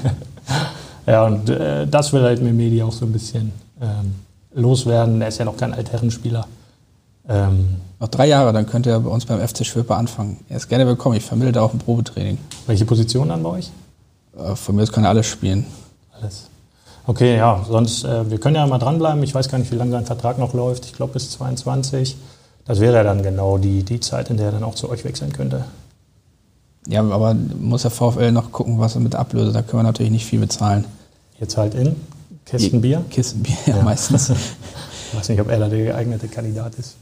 ja, 1.06 1.26
und 1.26 1.48
äh, 1.48 1.86
das 1.86 2.12
will 2.12 2.22
halt 2.22 2.42
mit 2.42 2.54
Medi 2.54 2.82
auch 2.82 2.92
so 2.92 3.04
ein 3.04 3.12
bisschen 3.12 3.52
ähm, 3.80 4.14
loswerden. 4.54 5.20
Er 5.20 5.28
ist 5.28 5.38
ja 5.38 5.44
noch 5.44 5.56
kein 5.56 5.72
Altherrenspieler. 5.72 6.46
Ähm, 7.28 7.76
noch 8.00 8.08
drei 8.08 8.26
Jahre, 8.26 8.52
dann 8.52 8.66
könnte 8.66 8.90
er 8.90 9.00
bei 9.00 9.10
uns 9.10 9.26
beim 9.26 9.46
FC 9.46 9.66
Schwöpe 9.66 9.94
anfangen. 9.94 10.38
Er 10.48 10.56
ist 10.56 10.68
gerne 10.68 10.86
willkommen. 10.86 11.16
Ich 11.16 11.24
vermittle 11.24 11.52
da 11.52 11.62
auch 11.62 11.72
ein 11.72 11.78
Probetraining. 11.78 12.38
Welche 12.66 12.84
Position 12.84 13.28
dann 13.28 13.42
bei 13.42 13.50
euch? 13.50 13.70
Äh, 14.38 14.54
von 14.54 14.76
mir 14.76 14.82
aus 14.82 14.92
kann 14.92 15.04
er 15.04 15.10
alles 15.10 15.26
spielen. 15.26 15.66
Alles. 16.18 16.48
Okay, 17.06 17.36
ja, 17.36 17.64
sonst, 17.68 18.04
äh, 18.04 18.30
wir 18.30 18.38
können 18.38 18.56
ja 18.56 18.66
mal 18.66 18.78
dranbleiben. 18.78 19.22
Ich 19.22 19.34
weiß 19.34 19.48
gar 19.48 19.58
nicht, 19.58 19.72
wie 19.72 19.76
lange 19.76 19.92
sein 19.92 20.06
Vertrag 20.06 20.38
noch 20.38 20.54
läuft. 20.54 20.84
Ich 20.86 20.92
glaube 20.92 21.14
bis 21.14 21.30
22. 21.30 22.16
Das 22.64 22.80
wäre 22.80 22.96
ja 22.96 23.02
dann 23.02 23.22
genau 23.22 23.58
die, 23.58 23.82
die 23.82 23.98
Zeit, 24.00 24.30
in 24.30 24.36
der 24.36 24.46
er 24.46 24.52
dann 24.52 24.64
auch 24.64 24.74
zu 24.74 24.90
euch 24.90 25.04
wechseln 25.04 25.32
könnte. 25.32 25.64
Ja, 26.88 27.02
aber 27.02 27.34
muss 27.34 27.82
der 27.82 27.90
VfL 27.90 28.32
noch 28.32 28.50
gucken, 28.50 28.78
was 28.78 28.94
er 28.94 29.00
mit 29.00 29.14
ablöst. 29.14 29.54
Da 29.54 29.62
können 29.62 29.80
wir 29.80 29.84
natürlich 29.84 30.10
nicht 30.10 30.26
viel 30.26 30.40
bezahlen. 30.40 30.84
Jetzt 31.38 31.56
halt 31.56 31.74
in 31.74 31.96
Kisten 32.46 32.80
Bier? 32.80 33.04
Kisten 33.10 33.42
Bier, 33.42 33.56
ja, 33.66 33.76
ja. 33.76 33.82
meistens. 33.82 34.32
Ich 35.10 35.18
weiß 35.18 35.30
nicht, 35.30 35.40
ob 35.40 35.48
er 35.48 35.58
da 35.58 35.68
der 35.68 35.86
geeignete 35.86 36.28
Kandidat 36.28 36.74
ist. 36.74 36.96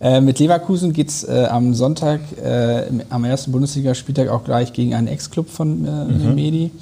Äh, 0.00 0.20
mit 0.20 0.40
Leverkusen 0.40 0.92
geht 0.92 1.10
es 1.10 1.22
äh, 1.22 1.46
am 1.48 1.74
Sonntag, 1.74 2.20
äh, 2.42 2.86
am 3.08 3.24
ersten 3.24 3.52
Bundesligaspieltag 3.52 4.28
auch 4.30 4.42
gleich 4.42 4.72
gegen 4.72 4.94
einen 4.94 5.06
Ex-Club 5.06 5.48
von 5.48 5.86
äh, 5.86 6.04
mhm. 6.06 6.34
Medi. 6.34 6.72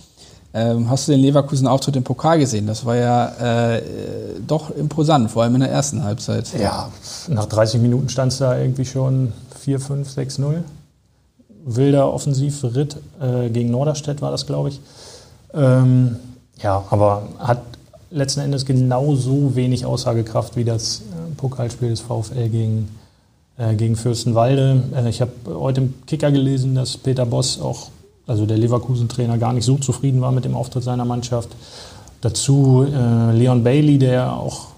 Ähm, 0.54 0.88
hast 0.88 1.06
du 1.06 1.12
den 1.12 1.20
Leverkusen-Auftritt 1.20 1.96
im 1.96 2.02
Pokal 2.02 2.38
gesehen? 2.38 2.66
Das 2.66 2.86
war 2.86 2.96
ja 2.96 3.74
äh, 3.74 3.82
doch 4.46 4.70
imposant, 4.70 5.30
vor 5.30 5.42
allem 5.42 5.54
in 5.56 5.60
der 5.60 5.70
ersten 5.70 6.02
Halbzeit. 6.02 6.48
Ja, 6.58 6.88
nach 7.28 7.44
30 7.44 7.80
Minuten 7.80 8.08
stand 8.08 8.32
es 8.32 8.38
da 8.38 8.58
irgendwie 8.58 8.86
schon 8.86 9.34
4, 9.60 9.80
5, 9.80 10.10
6, 10.10 10.38
0. 10.38 10.64
Wilder 11.64 12.12
Offensivritt 12.12 12.96
äh, 13.20 13.48
gegen 13.50 13.70
Norderstedt 13.70 14.22
war 14.22 14.30
das, 14.30 14.46
glaube 14.46 14.70
ich. 14.70 14.80
Ähm, 15.54 16.16
ja, 16.62 16.84
aber 16.90 17.28
hat 17.38 17.62
letzten 18.10 18.40
Endes 18.40 18.66
genauso 18.66 19.54
wenig 19.54 19.86
Aussagekraft 19.86 20.56
wie 20.56 20.64
das 20.64 21.00
äh, 21.00 21.34
Pokalspiel 21.36 21.90
des 21.90 22.00
VfL 22.00 22.48
gegen, 22.48 22.88
äh, 23.56 23.74
gegen 23.74 23.96
Fürstenwalde. 23.96 24.82
Äh, 24.94 25.08
ich 25.08 25.20
habe 25.20 25.32
heute 25.46 25.82
im 25.82 25.94
Kicker 26.06 26.30
gelesen, 26.30 26.74
dass 26.74 26.96
Peter 26.96 27.26
Boss 27.26 27.60
auch, 27.60 27.88
also 28.26 28.46
der 28.46 28.58
Leverkusen-Trainer, 28.58 29.38
gar 29.38 29.52
nicht 29.52 29.64
so 29.64 29.76
zufrieden 29.76 30.20
war 30.20 30.32
mit 30.32 30.44
dem 30.44 30.56
Auftritt 30.56 30.84
seiner 30.84 31.04
Mannschaft. 31.04 31.50
Dazu 32.20 32.84
äh, 32.84 33.32
Leon 33.32 33.62
Bailey, 33.62 33.98
der 33.98 34.32
auch 34.32 34.68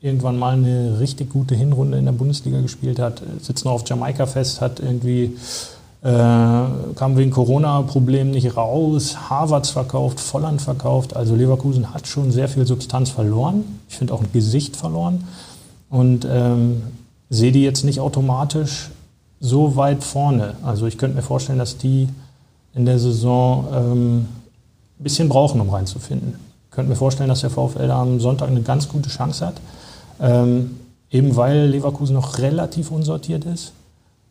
irgendwann 0.00 0.38
mal 0.38 0.54
eine 0.54 1.00
richtig 1.00 1.30
gute 1.30 1.56
Hinrunde 1.56 1.98
in 1.98 2.04
der 2.04 2.12
Bundesliga 2.12 2.60
gespielt 2.60 3.00
hat, 3.00 3.20
sitzt 3.42 3.64
noch 3.64 3.72
auf 3.72 3.88
Jamaika 3.88 4.26
fest, 4.26 4.60
hat 4.60 4.78
irgendwie 4.78 5.36
äh, 6.02 6.06
kam 6.06 7.16
wegen 7.16 7.30
Corona-Problemen 7.30 8.30
nicht 8.30 8.56
raus, 8.56 9.16
Harvards 9.28 9.70
verkauft, 9.70 10.20
Volland 10.20 10.62
verkauft. 10.62 11.16
Also 11.16 11.34
Leverkusen 11.34 11.92
hat 11.92 12.06
schon 12.06 12.30
sehr 12.30 12.48
viel 12.48 12.66
Substanz 12.66 13.10
verloren. 13.10 13.64
Ich 13.88 13.96
finde 13.96 14.14
auch 14.14 14.20
ein 14.20 14.32
Gesicht 14.32 14.76
verloren. 14.76 15.24
Und 15.90 16.26
ähm, 16.30 16.82
sehe 17.30 17.50
die 17.52 17.62
jetzt 17.62 17.84
nicht 17.84 18.00
automatisch 18.00 18.90
so 19.40 19.76
weit 19.76 20.04
vorne. 20.04 20.54
Also 20.62 20.86
ich 20.86 20.98
könnte 20.98 21.16
mir 21.16 21.22
vorstellen, 21.22 21.58
dass 21.58 21.78
die 21.78 22.08
in 22.74 22.84
der 22.84 22.98
Saison 22.98 23.66
ähm, 23.72 24.16
ein 24.98 25.02
bisschen 25.02 25.28
brauchen, 25.28 25.60
um 25.60 25.70
reinzufinden. 25.70 26.34
Ich 26.66 26.70
könnte 26.70 26.90
mir 26.90 26.96
vorstellen, 26.96 27.28
dass 27.28 27.40
der 27.40 27.50
VfL 27.50 27.88
da 27.88 28.00
am 28.00 28.20
Sonntag 28.20 28.48
eine 28.48 28.62
ganz 28.62 28.88
gute 28.88 29.08
Chance 29.08 29.46
hat. 29.46 29.54
Ähm, 30.20 30.78
eben 31.10 31.34
weil 31.36 31.66
Leverkusen 31.66 32.14
noch 32.14 32.38
relativ 32.38 32.90
unsortiert 32.90 33.44
ist. 33.44 33.72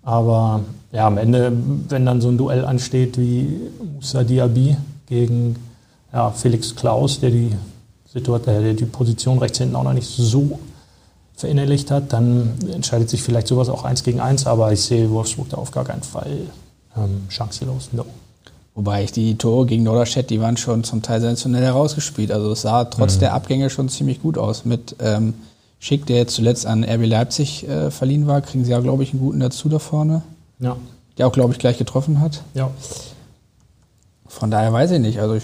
Aber 0.07 0.61
ja, 0.93 1.05
am 1.05 1.17
Ende, 1.17 1.51
wenn 1.89 2.05
dann 2.05 2.21
so 2.21 2.29
ein 2.29 2.37
Duell 2.37 2.63
ansteht 2.63 3.17
wie 3.17 3.59
Musa 3.95 4.23
Diaby 4.23 4.77
gegen 5.05 5.57
ja, 6.13 6.31
Felix 6.31 6.73
Klaus, 6.77 7.19
der 7.19 7.29
die, 7.31 7.51
Situation, 8.05 8.63
der 8.63 8.73
die 8.73 8.85
Position 8.85 9.37
rechts 9.37 9.57
hinten 9.57 9.75
auch 9.75 9.83
noch 9.83 9.91
nicht 9.91 10.07
so 10.07 10.59
verinnerlicht 11.35 11.91
hat, 11.91 12.13
dann 12.13 12.53
entscheidet 12.73 13.09
sich 13.09 13.21
vielleicht 13.21 13.47
sowas 13.47 13.67
auch 13.67 13.83
eins 13.83 14.03
gegen 14.03 14.21
eins. 14.21 14.47
Aber 14.47 14.71
ich 14.71 14.81
sehe 14.81 15.11
Wolfsburg 15.11 15.49
da 15.49 15.57
auf 15.57 15.71
gar 15.71 15.83
keinen 15.83 16.03
Fall 16.03 16.37
ähm, 16.95 17.23
chancenlos. 17.27 17.89
No. 17.91 18.05
Wobei 18.75 19.03
ich 19.03 19.11
die 19.11 19.37
Tore 19.37 19.65
gegen 19.65 19.83
Norderstedt, 19.83 20.29
die 20.29 20.39
waren 20.39 20.55
schon 20.55 20.85
zum 20.85 21.01
Teil 21.01 21.19
sensationell 21.19 21.65
herausgespielt. 21.65 22.31
Also 22.31 22.53
es 22.53 22.61
sah 22.61 22.85
trotz 22.85 23.15
mhm. 23.15 23.19
der 23.19 23.33
Abgänge 23.33 23.69
schon 23.69 23.89
ziemlich 23.89 24.21
gut 24.21 24.37
aus 24.37 24.63
mit 24.63 24.95
ähm, 25.01 25.33
Schick, 25.79 26.05
der 26.05 26.17
jetzt 26.17 26.35
zuletzt 26.35 26.65
an 26.65 26.83
RB 26.83 27.05
Leipzig 27.05 27.67
äh, 27.67 27.91
verliehen 27.91 28.27
war, 28.27 28.41
kriegen 28.41 28.65
sie 28.65 28.71
ja, 28.71 28.79
glaube 28.79 29.03
ich, 29.03 29.11
einen 29.11 29.21
guten 29.21 29.39
dazu 29.39 29.69
da 29.69 29.79
vorne. 29.79 30.23
Ja. 30.59 30.75
Der 31.17 31.27
auch, 31.27 31.31
glaube 31.31 31.53
ich, 31.53 31.59
gleich 31.59 31.77
getroffen 31.77 32.19
hat. 32.19 32.41
Ja. 32.53 32.71
Von 34.27 34.51
daher 34.51 34.73
weiß 34.73 34.91
ich 34.91 34.99
nicht. 34.99 35.19
Also 35.19 35.35
ich, 35.35 35.43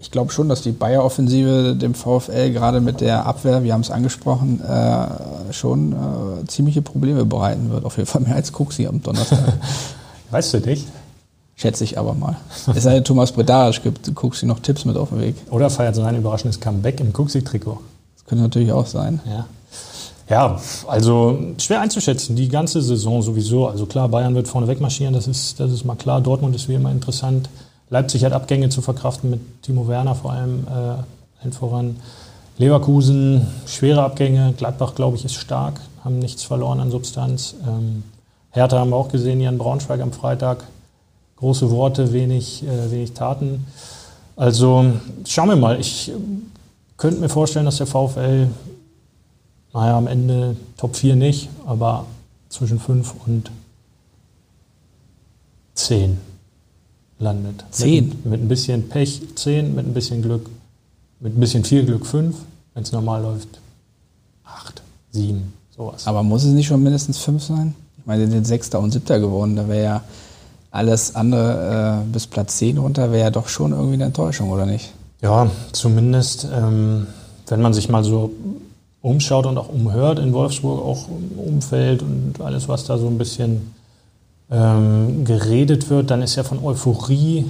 ich 0.00 0.10
glaube 0.10 0.32
schon, 0.32 0.48
dass 0.48 0.62
die 0.62 0.72
Bayer-Offensive 0.72 1.76
dem 1.76 1.94
VfL 1.94 2.52
gerade 2.52 2.80
mit 2.80 3.00
der 3.00 3.26
Abwehr, 3.26 3.62
wir 3.62 3.72
haben 3.72 3.80
es 3.80 3.90
angesprochen, 3.90 4.60
äh, 4.60 5.52
schon 5.52 5.92
äh, 5.92 6.46
ziemliche 6.46 6.82
Probleme 6.82 7.24
bereiten 7.24 7.70
wird. 7.70 7.84
Auf 7.84 7.96
jeden 7.96 8.08
Fall 8.08 8.22
mehr 8.22 8.34
als 8.34 8.52
Kuxi 8.52 8.86
am 8.86 9.02
Donnerstag. 9.02 9.38
weißt 10.30 10.54
du 10.54 10.58
nicht? 10.60 10.86
Schätze 11.54 11.84
ich 11.84 11.98
aber 11.98 12.14
mal. 12.14 12.36
Es 12.74 12.84
sei 12.84 12.94
denn, 12.94 13.04
Thomas 13.04 13.32
Bredarisch 13.32 13.82
gibt 13.82 14.14
Kuxi 14.14 14.46
noch 14.46 14.60
Tipps 14.60 14.84
mit 14.86 14.96
auf 14.96 15.10
den 15.10 15.20
Weg. 15.20 15.36
Oder 15.50 15.68
feiert 15.68 15.94
so 15.94 16.02
ein 16.02 16.16
überraschendes 16.16 16.58
Comeback 16.58 17.00
im 17.00 17.12
Kuxi-Trikot. 17.12 17.78
Das 18.16 18.24
könnte 18.24 18.42
natürlich 18.42 18.72
auch 18.72 18.86
sein. 18.86 19.20
Ja. 19.26 19.46
Ja, 20.30 20.60
also 20.86 21.38
schwer 21.58 21.80
einzuschätzen, 21.80 22.36
die 22.36 22.48
ganze 22.48 22.80
Saison 22.80 23.20
sowieso. 23.20 23.66
Also 23.66 23.84
klar, 23.86 24.08
Bayern 24.08 24.36
wird 24.36 24.46
vorne 24.46 24.68
wegmarschieren, 24.68 25.12
das 25.12 25.26
ist, 25.26 25.58
das 25.58 25.72
ist 25.72 25.84
mal 25.84 25.96
klar. 25.96 26.20
Dortmund 26.20 26.54
ist 26.54 26.68
wie 26.68 26.74
immer 26.74 26.92
interessant. 26.92 27.50
Leipzig 27.90 28.24
hat 28.24 28.32
Abgänge 28.32 28.68
zu 28.68 28.80
verkraften 28.80 29.30
mit 29.30 29.40
Timo 29.62 29.88
Werner 29.88 30.14
vor 30.14 30.32
allem 30.32 30.66
äh, 30.68 31.50
voran. 31.50 31.96
Leverkusen, 32.58 33.44
schwere 33.66 34.04
Abgänge. 34.04 34.54
Gladbach, 34.56 34.94
glaube 34.94 35.16
ich, 35.16 35.24
ist 35.24 35.34
stark, 35.34 35.80
haben 36.04 36.20
nichts 36.20 36.44
verloren 36.44 36.78
an 36.78 36.92
Substanz. 36.92 37.56
Ähm, 37.66 38.04
Hertha 38.52 38.78
haben 38.78 38.90
wir 38.90 38.96
auch 38.96 39.08
gesehen, 39.08 39.40
Jan 39.40 39.58
Braunschweig 39.58 40.00
am 40.00 40.12
Freitag. 40.12 40.64
Große 41.38 41.70
Worte, 41.72 42.12
wenig, 42.12 42.62
äh, 42.62 42.92
wenig 42.92 43.14
Taten. 43.14 43.66
Also 44.36 44.92
schauen 45.26 45.48
wir 45.48 45.56
mal. 45.56 45.80
Ich 45.80 46.12
könnte 46.96 47.20
mir 47.20 47.28
vorstellen, 47.28 47.64
dass 47.64 47.78
der 47.78 47.86
VfL, 47.88 48.46
naja, 49.72 49.96
am 49.96 50.06
Ende 50.06 50.56
Top 50.76 50.96
4 50.96 51.16
nicht, 51.16 51.48
aber 51.66 52.06
zwischen 52.48 52.80
5 52.80 53.14
und 53.26 53.50
10 55.74 56.18
landet. 57.20 57.64
Zehn? 57.70 58.08
Mit, 58.08 58.26
mit, 58.26 58.42
ein 58.42 58.48
bisschen 58.48 58.88
Pech 58.88 59.20
zehn, 59.36 59.74
mit 59.74 59.86
ein 59.86 59.94
bisschen 59.94 60.22
Glück, 60.22 60.48
mit 61.20 61.36
ein 61.36 61.40
bisschen 61.40 61.64
viel 61.64 61.84
Glück 61.84 62.06
fünf, 62.06 62.36
wenn 62.74 62.82
es 62.82 62.92
normal 62.92 63.22
läuft 63.22 63.60
acht, 64.44 64.82
sieben, 65.12 65.52
sowas. 65.76 66.06
Aber 66.06 66.22
muss 66.22 66.44
es 66.44 66.52
nicht 66.52 66.66
schon 66.66 66.82
mindestens 66.82 67.18
fünf 67.18 67.44
sein? 67.44 67.74
Ich 67.98 68.06
meine, 68.06 68.28
sind 68.28 68.46
Sechster 68.46 68.80
und 68.80 68.90
Siebter 68.90 69.20
geworden, 69.20 69.54
da 69.54 69.68
wäre 69.68 69.84
ja 69.84 70.02
alles 70.70 71.14
andere 71.14 72.02
äh, 72.02 72.12
bis 72.12 72.26
Platz 72.26 72.56
10 72.58 72.78
runter, 72.78 73.12
wäre 73.12 73.24
ja 73.24 73.30
doch 73.30 73.48
schon 73.48 73.72
irgendwie 73.72 73.94
eine 73.94 74.04
Enttäuschung, 74.04 74.50
oder 74.50 74.66
nicht? 74.66 74.92
Ja, 75.20 75.50
zumindest, 75.72 76.48
ähm, 76.50 77.06
wenn 77.48 77.60
man 77.60 77.74
sich 77.74 77.88
mal 77.88 78.02
so 78.02 78.30
umschaut 79.02 79.46
und 79.46 79.56
auch 79.56 79.68
umhört 79.68 80.18
in 80.18 80.32
Wolfsburg, 80.32 80.84
auch 80.84 81.08
im 81.08 81.38
Umfeld 81.38 82.02
und 82.02 82.40
alles, 82.40 82.68
was 82.68 82.84
da 82.84 82.98
so 82.98 83.06
ein 83.06 83.18
bisschen 83.18 83.72
ähm, 84.50 85.24
geredet 85.24 85.90
wird, 85.90 86.10
dann 86.10 86.22
ist 86.22 86.36
ja 86.36 86.42
von 86.42 86.62
Euphorie 86.62 87.46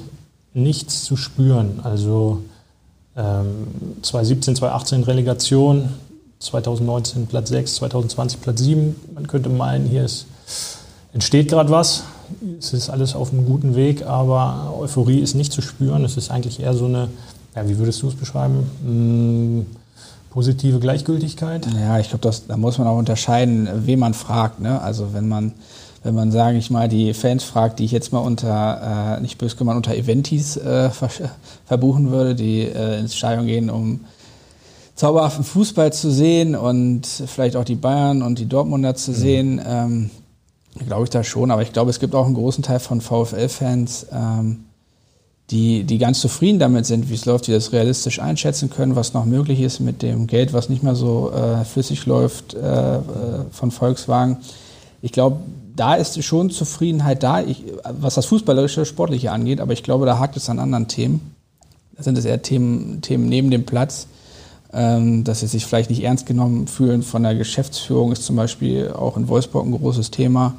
nichts 0.55 1.05
zu 1.05 1.17
spüren. 1.17 1.81
Also 1.83 2.43
ähm, 3.17 3.67
2017, 4.03 4.57
2018 4.57 5.03
Relegation, 5.05 5.89
2019 6.39 7.27
Platz 7.27 7.49
6, 7.49 7.75
2020 7.77 8.41
Platz 8.41 8.61
7. 8.61 8.97
Man 9.15 9.27
könnte 9.27 9.49
meinen, 9.49 9.87
hier 9.87 10.05
ist, 10.05 10.27
entsteht 11.13 11.49
gerade 11.49 11.71
was. 11.71 12.05
Es 12.59 12.73
ist 12.73 12.91
alles 12.91 13.15
auf 13.15 13.33
einem 13.33 13.45
guten 13.45 13.75
Weg, 13.75 14.07
aber 14.07 14.75
Euphorie 14.79 15.19
ist 15.19 15.35
nicht 15.35 15.53
zu 15.53 15.63
spüren. 15.63 16.05
Es 16.05 16.17
ist 16.17 16.31
eigentlich 16.31 16.61
eher 16.61 16.75
so 16.75 16.87
eine, 16.87 17.09
ja, 17.57 17.69
wie 17.69 17.79
würdest 17.79 18.03
du 18.03 18.09
es 18.09 18.15
beschreiben? 18.15 18.71
Hm, 18.85 19.67
positive 20.31 20.81
Gleichgültigkeit? 20.81 21.67
Ja, 21.75 21.99
ich 21.99 22.09
glaube, 22.09 22.31
da 22.49 22.57
muss 22.57 22.79
man 22.79 22.87
auch 22.87 22.99
unterscheiden, 22.99 23.69
wen 23.87 23.99
man 23.99 24.15
fragt. 24.15 24.61
Ne? 24.61 24.81
Also 24.81 25.13
wenn 25.13 25.29
man 25.29 25.53
wenn 26.03 26.15
man, 26.15 26.33
sage 26.33 26.57
ich 26.57 26.71
mal, 26.71 26.89
die 26.89 27.13
Fans 27.13 27.45
fragt, 27.45 27.79
die 27.79 27.85
ich 27.85 27.93
jetzt 27.93 28.13
mal 28.13 28.21
unter, 28.21 29.17
äh, 29.19 29.21
nicht 29.21 29.37
böse 29.37 29.57
gemeint, 29.57 29.77
unter 29.77 29.95
Eventis 29.95 30.57
äh, 30.57 30.91
verbuchen 31.67 32.11
würde, 32.11 32.35
die 32.35 32.63
äh, 32.63 32.99
ins 32.99 33.15
Stadion 33.15 33.47
gehen, 33.47 33.69
um 33.69 34.01
zauberhaften 34.95 35.45
Fußball 35.45 35.93
zu 35.93 36.11
sehen 36.11 36.55
und 36.55 37.07
vielleicht 37.07 37.57
auch 37.57 37.65
die 37.65 37.75
Bayern 37.75 38.23
und 38.23 38.39
die 38.39 38.47
Dortmunder 38.47 38.95
zu 38.95 39.11
mhm. 39.11 39.15
sehen, 39.15 39.63
ähm, 39.67 40.11
glaube 40.87 41.05
ich 41.05 41.11
da 41.11 41.23
schon. 41.23 41.51
Aber 41.51 41.63
ich 41.63 41.73
glaube, 41.73 41.91
es 41.91 42.01
gibt 42.01 42.15
auch 42.15 42.25
einen 42.25 42.35
großen 42.35 42.63
Teil 42.63 42.81
von 42.81 43.03
VfL-Fans, 43.03 44.07
ähm, 44.13 44.65
die, 45.51 45.83
die 45.85 45.99
ganz 45.99 46.21
zufrieden 46.21 46.59
damit 46.59 46.87
sind, 46.87 47.11
wie 47.11 47.15
es 47.15 47.25
läuft, 47.25 47.49
die 47.49 47.53
das 47.53 47.73
realistisch 47.73 48.21
einschätzen 48.21 48.71
können, 48.71 48.95
was 48.95 49.15
noch 49.15 49.25
möglich 49.25 49.61
ist 49.61 49.81
mit 49.81 50.03
dem 50.03 50.27
Geld, 50.27 50.53
was 50.53 50.69
nicht 50.69 50.83
mehr 50.83 50.95
so 50.95 51.33
äh, 51.33 51.65
flüssig 51.65 52.07
läuft 52.07 52.55
äh, 52.55 52.97
äh, 52.97 53.01
von 53.51 53.71
Volkswagen. 53.71 54.39
Ich 55.03 55.13
glaube, 55.13 55.39
da 55.75 55.95
ist 55.95 56.23
schon 56.23 56.51
Zufriedenheit 56.51 57.23
da, 57.23 57.41
ich, 57.41 57.65
was 57.85 58.15
das 58.15 58.27
Fußballerische, 58.27 58.85
Sportliche 58.85 59.33
angeht, 59.33 59.61
aber 59.61 59.73
ich 59.73 59.83
glaube, 59.83 60.07
da 60.07 60.19
hakt 60.19 60.37
es 60.37 60.49
an 60.49 60.59
anderen 60.59 60.89
Themen. 60.89 61.35
Da 61.97 62.05
sind 62.05 62.17
es 62.17 62.25
eher 62.25 62.43
Themen, 62.43 63.01
Themen 63.03 63.29
neben 63.29 63.51
dem 63.51 63.67
Platz, 63.67 64.07
ähm, 64.73 65.25
dass 65.25 65.41
sie 65.41 65.49
sich 65.49 65.67
vielleicht 65.67 65.91
nicht 65.91 66.05
ernst 66.05 66.27
genommen 66.27 66.69
fühlen 66.69 67.03
von 67.03 67.25
der 67.25 67.35
Geschäftsführung, 67.35 68.13
ist 68.13 68.25
zum 68.25 68.37
Beispiel 68.37 68.93
auch 68.93 69.17
in 69.17 69.27
Wolfsburg 69.27 69.67
ein 69.67 69.73
großes 69.73 70.13
Thema. 70.13 70.55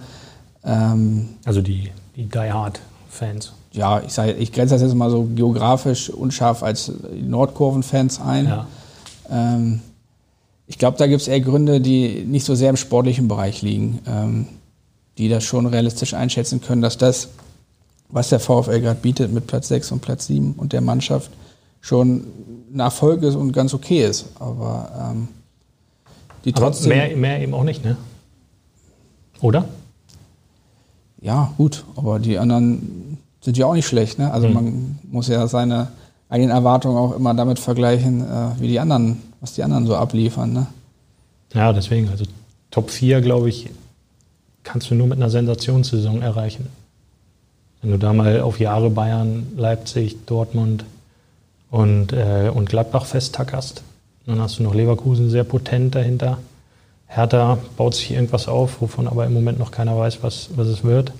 Ähm, 0.66 1.30
also 1.46 1.62
die, 1.62 1.92
die 2.16 2.26
Die 2.26 2.52
Hard-Fans. 2.52 3.54
Ja, 3.74 4.02
ich, 4.02 4.12
sage, 4.12 4.34
ich 4.34 4.52
grenze 4.52 4.76
das 4.76 4.82
jetzt 4.82 4.96
mal 4.96 5.10
so 5.10 5.24
geografisch 5.24 6.10
unscharf 6.10 6.62
als 6.62 6.92
Nordkurven-Fans 7.14 8.20
ein. 8.20 8.46
Ja. 8.46 8.68
Ähm, 9.30 9.82
ich 10.68 10.78
glaube, 10.78 10.98
da 10.98 11.08
gibt 11.08 11.22
es 11.22 11.28
eher 11.28 11.42
Gründe, 11.42 11.80
die 11.80 12.26
nicht 12.26 12.46
so 12.46 12.56
sehr 12.56 12.70
im 12.70 12.78
sportlichen 12.78 13.28
Bereich 13.28 13.62
liegen. 13.62 14.00
Ähm, 14.08 14.48
die 15.18 15.30
das 15.30 15.44
schon 15.44 15.66
realistisch 15.66 16.14
einschätzen 16.14 16.62
können, 16.62 16.82
dass 16.82 16.98
das, 16.98 17.30
was 18.10 18.30
der 18.30 18.40
VfL 18.40 18.82
gerade 18.82 19.00
bietet 19.00 19.32
mit 19.32 19.48
Platz 19.48 19.68
6 19.68 19.92
und 19.92 20.00
Platz 20.02 20.28
7 20.28 20.54
und 20.54 20.74
der 20.74 20.82
Mannschaft, 20.82 21.32
schon 21.82 22.26
ein 22.74 22.80
Erfolg 22.80 23.24
ist 23.24 23.36
und 23.36 23.52
ganz 23.52 23.74
okay 23.74 24.06
ist. 24.06 24.28
Aber 24.40 25.12
ähm, 25.12 25.28
die 26.46 26.54
trotzdem. 26.54 26.92
Aber 26.92 27.08
mehr, 27.08 27.18
mehr 27.18 27.42
eben 27.42 27.54
auch 27.54 27.64
nicht, 27.64 27.84
ne? 27.84 27.98
Oder? 29.42 29.66
Ja, 31.20 31.54
gut, 31.58 31.86
aber 31.96 32.20
die 32.20 32.40
anderen 32.40 33.11
sind 33.42 33.58
ja 33.58 33.66
auch 33.66 33.74
nicht 33.74 33.88
schlecht, 33.88 34.20
ne? 34.20 34.32
Also 34.32 34.48
mhm. 34.48 34.54
man 34.54 35.00
muss 35.12 35.28
ja 35.28 35.46
seine 35.48 35.90
eigenen 36.30 36.52
Erwartungen 36.52 36.98
auch 36.98 37.16
immer 37.16 37.34
damit 37.34 37.60
vergleichen, 37.60 38.22
äh, 38.22 38.60
wie 38.60 38.68
die 38.68 38.80
anderen, 38.80 39.22
was 39.42 39.54
die 39.54 39.64
anderen 39.64 39.86
so 39.86 39.96
abliefern, 39.96 40.54
ne? 40.54 40.68
Ja, 41.54 41.74
deswegen, 41.74 42.10
also 42.10 42.26
Top 42.70 42.90
4, 42.90 43.20
glaube 43.22 43.50
ich, 43.50 43.70
kannst 44.64 44.90
du 44.90 44.96
nur 44.96 45.08
mit 45.08 45.18
einer 45.18 45.30
Sensationssaison 45.30 46.22
erreichen. 46.22 46.68
Wenn 47.82 47.92
du 47.92 47.98
da 47.98 48.14
mal 48.14 48.42
auf 48.42 48.60
Jahre 48.60 48.90
Bayern, 48.90 49.48
Leipzig, 49.58 50.26
Dortmund 50.26 50.86
und, 51.70 52.14
äh, 52.14 52.52
und 52.54 52.70
Gladbach 52.70 53.06
festtackerst, 53.06 53.84
dann 54.28 54.40
hast 54.40 54.60
du 54.60 54.64
noch 54.64 54.76
Leverkusen 54.76 55.30
sehr 55.30 55.44
potent 55.44 55.96
dahinter. 55.96 56.38
Hertha 57.08 57.58
baut 57.76 57.96
sich 57.96 58.12
irgendwas 58.12 58.48
auf, 58.48 58.80
wovon 58.82 59.08
aber 59.08 59.26
im 59.26 59.34
Moment 59.34 59.60
noch 59.60 59.72
keiner 59.72 59.98
weiß, 59.98 60.20
was, 60.22 60.50
was 60.56 60.68
es 60.68 60.84
wird. 60.84 61.12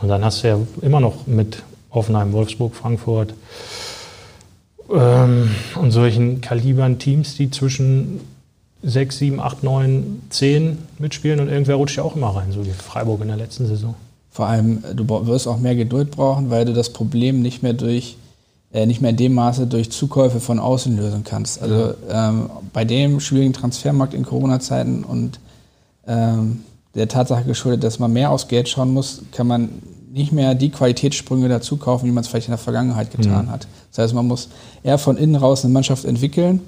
Und 0.00 0.08
dann 0.08 0.24
hast 0.24 0.42
du 0.42 0.48
ja 0.48 0.58
immer 0.82 1.00
noch 1.00 1.26
mit 1.26 1.62
Offenheim, 1.90 2.32
Wolfsburg, 2.32 2.74
Frankfurt 2.74 3.34
ähm, 4.90 5.50
und 5.80 5.90
solchen 5.90 6.40
Kalibern 6.40 6.98
Teams, 6.98 7.36
die 7.36 7.50
zwischen 7.50 8.20
6, 8.82 9.18
7, 9.18 9.40
8, 9.40 9.62
9, 9.62 10.22
10 10.30 10.78
mitspielen 10.98 11.40
und 11.40 11.48
irgendwer 11.48 11.76
rutscht 11.76 11.96
ja 11.96 12.02
auch 12.02 12.14
immer 12.14 12.28
rein, 12.28 12.52
so 12.52 12.64
wie 12.66 12.70
Freiburg 12.70 13.22
in 13.22 13.28
der 13.28 13.36
letzten 13.36 13.66
Saison. 13.66 13.94
Vor 14.30 14.46
allem, 14.46 14.84
du 14.94 15.08
wirst 15.26 15.48
auch 15.48 15.58
mehr 15.58 15.74
Geduld 15.74 16.10
brauchen, 16.10 16.50
weil 16.50 16.66
du 16.66 16.74
das 16.74 16.90
Problem 16.90 17.40
nicht 17.40 17.62
mehr 17.62 17.72
durch 17.72 18.16
äh, 18.76 18.84
nicht 18.84 19.00
mehr 19.00 19.10
in 19.10 19.16
dem 19.16 19.32
Maße 19.32 19.66
durch 19.66 19.90
Zukäufe 19.90 20.38
von 20.38 20.58
außen 20.58 20.96
lösen 20.96 21.24
kannst. 21.24 21.62
Also 21.62 21.94
ähm, 22.10 22.50
bei 22.74 22.84
dem 22.84 23.20
schwierigen 23.20 23.54
Transfermarkt 23.54 24.12
in 24.12 24.24
Corona-Zeiten 24.24 25.02
und 25.02 25.40
ähm, 26.06 26.64
der 26.96 27.08
Tatsache 27.08 27.44
geschuldet, 27.44 27.84
dass 27.84 27.98
man 27.98 28.12
mehr 28.12 28.30
aufs 28.30 28.48
Geld 28.48 28.68
schauen 28.68 28.92
muss, 28.92 29.22
kann 29.32 29.46
man 29.46 29.68
nicht 30.12 30.32
mehr 30.32 30.54
die 30.54 30.70
Qualitätssprünge 30.70 31.48
dazu 31.48 31.76
kaufen, 31.76 32.06
wie 32.06 32.12
man 32.12 32.22
es 32.22 32.28
vielleicht 32.28 32.48
in 32.48 32.52
der 32.52 32.58
Vergangenheit 32.58 33.10
getan 33.10 33.46
mhm. 33.46 33.50
hat. 33.50 33.68
Das 33.90 33.98
heißt, 33.98 34.14
man 34.14 34.26
muss 34.26 34.48
eher 34.82 34.98
von 34.98 35.16
innen 35.16 35.36
raus 35.36 35.64
eine 35.64 35.72
Mannschaft 35.72 36.04
entwickeln 36.04 36.60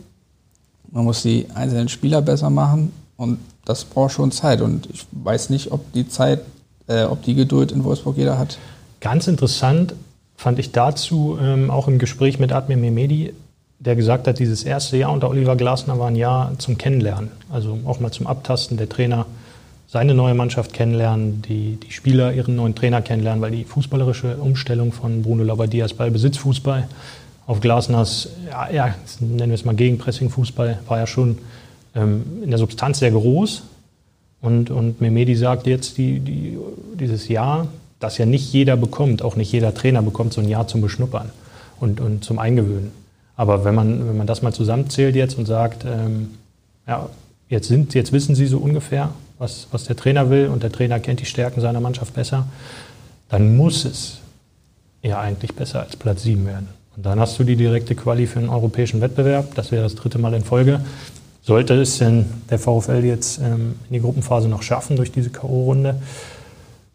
man 0.91 1.05
muss 1.05 1.23
die 1.23 1.47
einzelnen 1.55 1.89
Spieler 1.89 2.23
besser 2.23 2.51
machen 2.51 2.93
und 3.17 3.39
das 3.65 3.85
braucht 3.85 4.13
schon 4.13 4.33
Zeit. 4.33 4.61
Und 4.61 4.89
ich 4.93 5.07
weiß 5.13 5.51
nicht, 5.51 5.73
ob 5.73 5.93
die 5.93 6.09
Zeit, 6.09 6.41
äh, 6.87 7.05
ob 7.05 7.23
die 7.23 7.35
Geduld 7.35 7.73
in 7.73 7.85
Wolfsburg 7.85 8.17
jeder 8.17 8.39
hat. 8.39 8.59
Ganz 9.01 9.27
interessant 9.27 9.95
fand 10.37 10.59
ich 10.59 10.73
dazu 10.73 11.39
ähm, 11.41 11.71
auch 11.71 11.89
im 11.89 11.99
Gespräch 11.99 12.39
mit 12.39 12.53
Admir 12.53 12.77
Mehmedi, 12.77 13.35
der 13.81 13.97
gesagt 13.97 14.27
hat, 14.27 14.39
dieses 14.39 14.65
erste 14.65 14.97
Jahr 14.97 15.13
unter 15.13 15.29
Oliver 15.29 15.57
Glasner 15.57 15.99
war 15.99 16.09
ein 16.09 16.17
Jahr 16.17 16.53
zum 16.59 16.79
Kennenlernen. 16.79 17.31
Also 17.51 17.79
auch 17.85 18.01
mal 18.01 18.11
zum 18.11 18.27
Abtasten 18.27 18.77
der 18.77 18.89
Trainer 18.89 19.27
seine 19.89 20.15
neue 20.15 20.35
Mannschaft 20.35 20.75
kennenlernen, 20.75 21.43
die, 21.43 21.77
die 21.77 21.91
Spieler 21.93 22.33
ihren 22.33 22.57
neuen 22.57 22.75
Trainer 22.75 23.01
kennenlernen, 23.01 23.41
weil 23.41 23.51
die 23.51 23.65
fußballerische 23.65 24.37
Umstellung 24.37 24.93
von 24.93 25.23
Bruno 25.23 25.43
Labbadia 25.43 25.87
bei 25.97 26.11
Besitzfußball 26.11 26.87
auf 27.47 27.61
Glasners, 27.61 28.29
ja, 28.51 28.71
ja, 28.71 28.95
nennen 29.21 29.49
wir 29.49 29.55
es 29.55 29.65
mal 29.65 29.75
Gegenpressing-Fußball, 29.75 30.81
war 30.87 30.99
ja 30.99 31.07
schon 31.07 31.39
ähm, 31.95 32.43
in 32.45 32.51
der 32.51 32.59
Substanz 32.59 32.99
sehr 32.99 33.11
groß. 33.11 33.63
Und, 34.43 34.71
und 34.71 35.01
Memedi 35.01 35.35
sagt 35.35 35.67
jetzt, 35.67 35.97
die, 35.97 36.21
die, 36.21 36.59
dieses 37.01 37.29
Jahr, 37.29 37.67
das 37.99 38.19
ja 38.19 38.27
nicht 38.27 38.53
jeder 38.53 38.77
bekommt, 38.77 39.23
auch 39.23 39.35
nicht 39.37 39.51
jeder 39.51 39.73
Trainer 39.73 40.03
bekommt 40.03 40.35
so 40.35 40.43
ein 40.43 40.49
Jahr 40.49 40.69
zum 40.69 40.83
Beschnuppern 40.83 41.31
und, 41.81 42.01
und 42.01 42.23
zum 42.23 42.39
Eingewöhnen. 42.39 42.93
Aber 43.37 43.65
wenn 43.65 43.75
man, 43.75 44.07
wenn 44.07 44.17
man 44.19 44.27
das 44.27 44.43
mal 44.43 44.53
zusammenzählt 44.53 45.17
jetzt 45.17 45.39
und 45.39 45.47
sagt, 45.47 45.87
ähm, 45.87 46.33
ja, 46.87 47.09
jetzt, 47.49 47.69
sind, 47.69 47.95
jetzt 47.95 48.13
wissen 48.13 48.35
Sie 48.35 48.47
so 48.47 48.59
ungefähr, 48.59 49.11
was, 49.39 49.69
was 49.71 49.85
der 49.85 49.97
Trainer 49.97 50.31
will 50.31 50.49
und 50.49 50.63
der 50.63 50.73
Trainer 50.73 51.01
kennt 51.01 51.21
die 51.21 51.27
Stärken 51.27 51.61
seiner 51.61 51.81
Mannschaft 51.81 52.15
besser, 52.15 52.47
dann 53.29 53.57
muss 53.57 53.85
es 53.85 54.19
ja 55.03 55.21
eigentlich 55.21 55.55
besser 55.55 55.81
als 55.81 55.97
Platz 55.97 56.23
7 56.23 56.47
werden. 56.47 56.69
Und 56.97 57.07
dann 57.07 57.21
hast 57.21 57.39
du 57.39 57.45
die 57.45 57.57
direkte 57.57 57.95
Quali 57.95 58.27
für 58.27 58.41
einen 58.41 58.49
europäischen 58.49 59.01
Wettbewerb. 59.01 59.55
Das 59.55 59.71
wäre 59.71 59.85
das 59.85 59.95
dritte 59.95 60.19
Mal 60.19 60.35
in 60.35 60.45
Folge. 60.45 60.81
Sollte 61.43 61.75
es 61.75 61.99
denn 61.99 62.27
der 62.51 62.59
VfL 62.59 63.05
jetzt 63.05 63.39
ähm, 63.39 63.77
in 63.89 63.95
die 63.95 64.01
Gruppenphase 64.01 64.49
noch 64.49 64.63
schaffen 64.63 64.97
durch 64.97 65.13
diese 65.13 65.31
K.O.-Runde, 65.31 65.95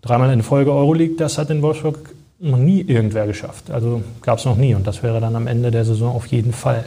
dreimal 0.01 0.31
in 0.33 0.43
Folge 0.43 0.71
Euroleague, 0.71 1.15
das 1.17 1.37
hat 1.37 1.49
in 1.49 1.61
Wolfsburg 1.61 2.13
noch 2.39 2.57
nie 2.57 2.81
irgendwer 2.81 3.25
geschafft. 3.25 3.71
Also 3.71 4.03
gab 4.21 4.39
es 4.39 4.45
noch 4.45 4.57
nie. 4.57 4.75
Und 4.75 4.85
das 4.85 5.01
wäre 5.01 5.21
dann 5.21 5.35
am 5.35 5.47
Ende 5.47 5.71
der 5.71 5.85
Saison 5.85 6.13
auf 6.13 6.27
jeden 6.27 6.51
Fall 6.51 6.85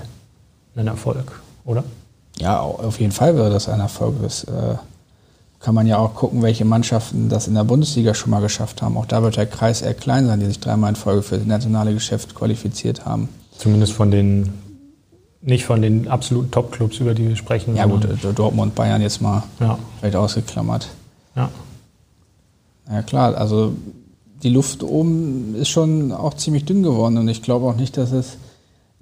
ein 0.77 0.87
Erfolg, 0.87 1.41
oder? 1.65 1.83
Ja, 2.39 2.61
auf 2.61 3.01
jeden 3.01 3.13
Fall 3.13 3.35
wäre 3.35 3.51
das 3.51 3.69
ein 3.69 3.81
Erfolg. 3.81 4.17
Das 4.23 4.45
äh, 4.45 4.77
kann 5.67 5.75
man 5.75 5.89
ja 5.89 5.99
auch 5.99 6.15
gucken, 6.15 6.43
welche 6.43 6.65
Mannschaften 6.65 7.29
das 7.29 7.49
in 7.49 7.55
der 7.55 7.65
Bundesliga 7.65 8.15
schon 8.15 8.31
mal 8.31 8.41
geschafft 8.41 8.83
haben. 8.83 8.97
Auch 8.97 9.05
da 9.05 9.25
wird 9.25 9.37
der 9.37 9.47
Kreis 9.47 9.83
eher 9.83 9.95
klein 9.95 10.29
sein, 10.29 10.39
die 10.39 10.47
sich 10.47 10.61
dreimal 10.61 10.91
in 10.91 10.95
Folge 10.95 11.23
für 11.23 11.39
das 11.39 11.45
nationale 11.45 11.93
Geschäft 11.93 12.37
qualifiziert 12.37 13.05
haben. 13.05 13.29
Zumindest 13.59 13.93
von 13.93 14.13
den, 14.13 14.53
nicht 15.43 15.65
von 15.65 15.83
den 15.83 16.07
absoluten 16.07 16.53
Top-Clubs, 16.53 16.99
über 17.01 17.15
die 17.15 17.27
wir 17.27 17.35
sprechen. 17.35 17.75
Ja 17.75 17.87
gut, 17.87 18.07
Dortmund, 18.37 18.77
Bayern 18.77 19.03
jetzt 19.03 19.21
mal 19.21 19.43
ja. 19.59 19.77
vielleicht 19.99 20.15
ausgeklammert. 20.15 20.87
Ja. 21.35 21.51
Ja 22.89 23.03
klar, 23.03 23.37
also 23.37 23.73
die 24.45 24.51
Luft 24.51 24.85
oben 24.85 25.57
ist 25.57 25.71
schon 25.71 26.13
auch 26.13 26.35
ziemlich 26.35 26.65
dünn 26.65 26.85
geworden 26.85 27.19
und 27.19 27.27
ich 27.27 27.43
glaube 27.43 27.67
auch 27.67 27.75
nicht, 27.75 27.97
dass 27.97 28.13
es, 28.13 28.35
äh, 28.35 28.37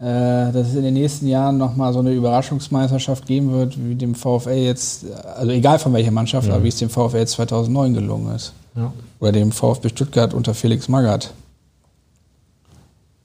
dass 0.04 0.68
es 0.68 0.74
in 0.74 0.82
den 0.82 0.94
nächsten 0.94 1.26
Jahren 1.26 1.56
nochmal 1.56 1.92
so 1.94 2.00
eine 2.00 2.12
Überraschungsmeisterschaft 2.12 3.26
geben 3.26 3.52
wird, 3.52 3.78
wie 3.82 3.94
dem 3.94 4.14
VfL 4.14 4.50
jetzt, 4.50 5.06
also 5.36 5.50
egal 5.50 5.78
von 5.78 5.94
welcher 5.94 6.10
Mannschaft, 6.10 6.46
ja. 6.46 6.54
aber 6.54 6.64
wie 6.64 6.68
es 6.68 6.76
dem 6.76 6.90
VfL 6.90 7.16
jetzt 7.18 7.32
2009 7.32 7.94
gelungen 7.94 8.34
ist. 8.34 8.52
Ja. 8.76 8.92
Oder 9.20 9.32
dem 9.32 9.50
VfB 9.50 9.88
Stuttgart 9.88 10.34
unter 10.34 10.52
Felix 10.52 10.88
Magath. 10.88 11.32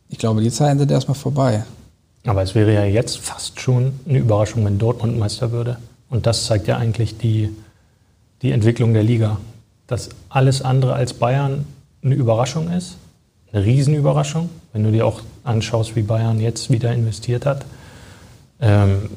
Ich 0.07 0.19
glaube, 0.19 0.41
die 0.41 0.51
Zeiten 0.51 0.79
sind 0.79 0.89
erstmal 0.89 1.15
vorbei. 1.15 1.65
Aber 2.25 2.43
es 2.43 2.55
wäre 2.55 2.73
ja 2.73 2.85
jetzt 2.85 3.17
fast 3.17 3.59
schon 3.59 3.99
eine 4.07 4.19
Überraschung, 4.19 4.63
wenn 4.63 4.77
Dortmund 4.77 5.19
Meister 5.19 5.51
würde. 5.51 5.77
Und 6.09 6.27
das 6.27 6.45
zeigt 6.45 6.67
ja 6.67 6.77
eigentlich 6.77 7.17
die, 7.17 7.49
die 8.41 8.51
Entwicklung 8.51 8.93
der 8.93 9.03
Liga. 9.03 9.37
Dass 9.87 10.09
alles 10.29 10.61
andere 10.61 10.93
als 10.93 11.13
Bayern 11.13 11.65
eine 12.03 12.15
Überraschung 12.15 12.71
ist, 12.71 12.95
eine 13.51 13.65
Riesenüberraschung, 13.65 14.49
wenn 14.71 14.83
du 14.83 14.91
dir 14.91 15.05
auch 15.05 15.21
anschaust, 15.49 15.95
wie 15.95 16.01
Bayern 16.01 16.39
jetzt 16.39 16.69
wieder 16.69 16.93
investiert 16.93 17.45
hat. 17.45 17.65
Ähm, 18.61 19.09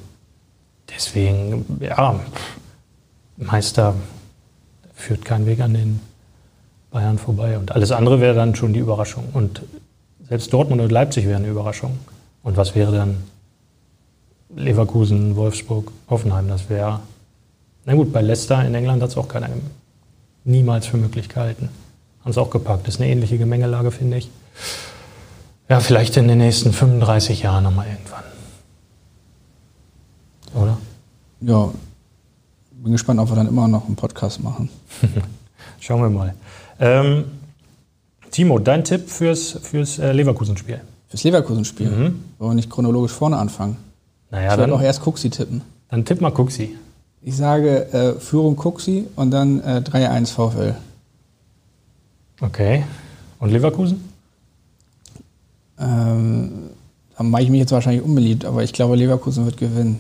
deswegen, 0.95 1.65
ja, 1.81 2.19
Meister 3.37 3.95
führt 4.95 5.25
kein 5.25 5.47
Weg 5.47 5.61
an 5.61 5.75
den 5.75 6.01
Bayern 6.91 7.19
vorbei. 7.19 7.59
Und 7.59 7.73
alles 7.73 7.93
andere 7.93 8.21
wäre 8.21 8.35
dann 8.35 8.55
schon 8.55 8.73
die 8.73 8.81
Überraschung. 8.81 9.29
Und 9.33 9.63
selbst 10.29 10.53
Dortmund 10.53 10.81
und 10.81 10.91
Leipzig 10.91 11.27
wären 11.27 11.43
eine 11.43 11.53
Überraschung. 11.53 11.99
Und 12.43 12.57
was 12.57 12.75
wäre 12.75 12.93
dann 12.93 13.23
Leverkusen, 14.55 15.37
Wolfsburg, 15.37 15.93
Hoffenheim? 16.09 16.49
Das 16.49 16.69
wäre, 16.69 17.01
na 17.85 17.95
gut, 17.95 18.13
bei 18.13 18.21
Leicester 18.21 18.65
in 18.65 18.75
England 18.75 19.03
hat 19.03 19.11
es 19.11 19.17
auch 19.17 19.29
keiner 19.29 19.49
niemals 20.45 20.87
für 20.87 20.97
möglich 20.97 21.29
gehalten 21.29 21.69
haben 22.23 22.31
es 22.31 22.39
auch 22.39 22.51
gepackt. 22.51 22.87
Das 22.87 22.95
ist 22.95 23.01
eine 23.01 23.11
ähnliche 23.11 23.39
Gemengelage, 23.39 23.91
finde 23.91 24.19
ich. 24.19 24.31
Ja, 25.73 25.81
vielleicht 25.81 26.19
in 26.19 26.29
den 26.29 26.37
nächsten 26.37 26.71
35 26.71 27.41
Jahren 27.41 27.65
nochmal 27.65 27.87
irgendwann. 27.87 28.25
Oder? 30.55 30.79
Ja, 31.41 31.71
bin 32.73 32.93
gespannt, 32.93 33.19
ob 33.19 33.31
wir 33.31 33.37
dann 33.37 33.49
immer 33.49 33.67
noch 33.69 33.87
einen 33.87 33.97
Podcast 33.97 34.43
machen. 34.43 34.69
Schauen 35.81 36.03
wir 36.03 36.11
mal. 36.11 36.35
Ähm, 36.79 37.25
Timo, 38.31 38.59
dein 38.59 38.85
Tipp 38.85 39.09
fürs, 39.09 39.53
fürs 39.63 39.99
äh, 39.99 40.13
Leverkusen-Spiel? 40.13 40.83
Fürs 41.09 41.25
Leverkusen-Spiel? 41.25 41.89
Mhm. 41.89 42.25
Wollen 42.39 42.51
wir 42.51 42.55
nicht 42.55 42.69
chronologisch 42.69 43.13
vorne 43.13 43.39
anfangen? 43.39 43.79
Naja, 44.31 44.53
ich 44.53 44.59
werde 44.59 44.75
auch 44.75 44.83
erst 44.83 45.01
Kuxi 45.01 45.31
tippen. 45.31 45.63
Dann 45.89 46.05
tipp 46.05 46.21
mal 46.21 46.33
Kuxi. 46.33 46.77
Ich 47.23 47.35
sage 47.35 47.91
äh, 47.95 48.21
Führung 48.21 48.57
Kuxi 48.57 49.07
und 49.17 49.31
dann 49.31 49.61
äh, 49.61 49.81
3-1 49.83 50.35
VfL. 50.35 50.75
Okay. 52.43 52.85
Und 53.39 53.49
Leverkusen? 53.49 54.12
Ähm, 55.79 56.71
da 57.17 57.23
mache 57.25 57.43
ich 57.43 57.51
mich 57.51 57.61
jetzt 57.61 57.73
wahrscheinlich 57.73 58.05
unbeliebt, 58.05 58.45
aber 58.45 58.63
ich 58.63 58.73
glaube, 58.73 58.97
Leverkusen 58.97 59.45
wird 59.45 59.57
gewinnen. 59.57 59.99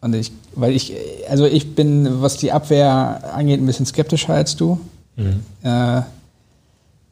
Und 0.00 0.14
ich, 0.14 0.32
weil 0.54 0.72
ich, 0.72 0.94
also 1.28 1.46
ich 1.46 1.74
bin, 1.74 2.22
was 2.22 2.36
die 2.36 2.52
Abwehr 2.52 3.34
angeht, 3.34 3.60
ein 3.60 3.66
bisschen 3.66 3.86
skeptischer 3.86 4.34
als 4.34 4.56
du. 4.56 4.78
Mhm. 5.16 5.40
Äh, 5.62 5.98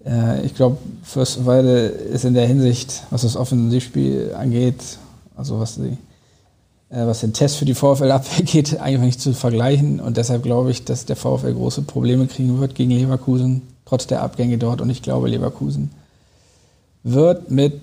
äh, 0.06 0.44
ich 0.44 0.54
glaube, 0.54 0.78
Fürstenwalde 1.02 1.86
ist 1.86 2.24
in 2.24 2.34
der 2.34 2.46
Hinsicht, 2.46 3.02
was 3.10 3.22
das 3.22 3.36
Offensivspiel 3.36 4.34
angeht, 4.38 4.98
also 5.36 5.58
was 5.58 5.76
die 5.76 5.96
äh, 6.90 7.06
was 7.06 7.20
den 7.20 7.32
Test 7.32 7.56
für 7.56 7.64
die 7.64 7.74
VfL-Abwehr 7.74 8.44
geht, 8.44 8.80
eigentlich 8.80 9.00
nicht 9.00 9.20
zu 9.20 9.32
vergleichen. 9.32 10.00
Und 10.00 10.16
deshalb 10.16 10.42
glaube 10.42 10.70
ich, 10.70 10.84
dass 10.84 11.06
der 11.06 11.16
VfL 11.16 11.52
große 11.52 11.82
Probleme 11.82 12.26
kriegen 12.26 12.60
wird 12.60 12.74
gegen 12.74 12.90
Leverkusen, 12.90 13.62
trotz 13.84 14.06
der 14.06 14.22
Abgänge 14.22 14.58
dort. 14.58 14.80
Und 14.80 14.90
ich 14.90 15.02
glaube, 15.02 15.28
Leverkusen 15.28 15.90
wird 17.04 17.50
mit 17.50 17.80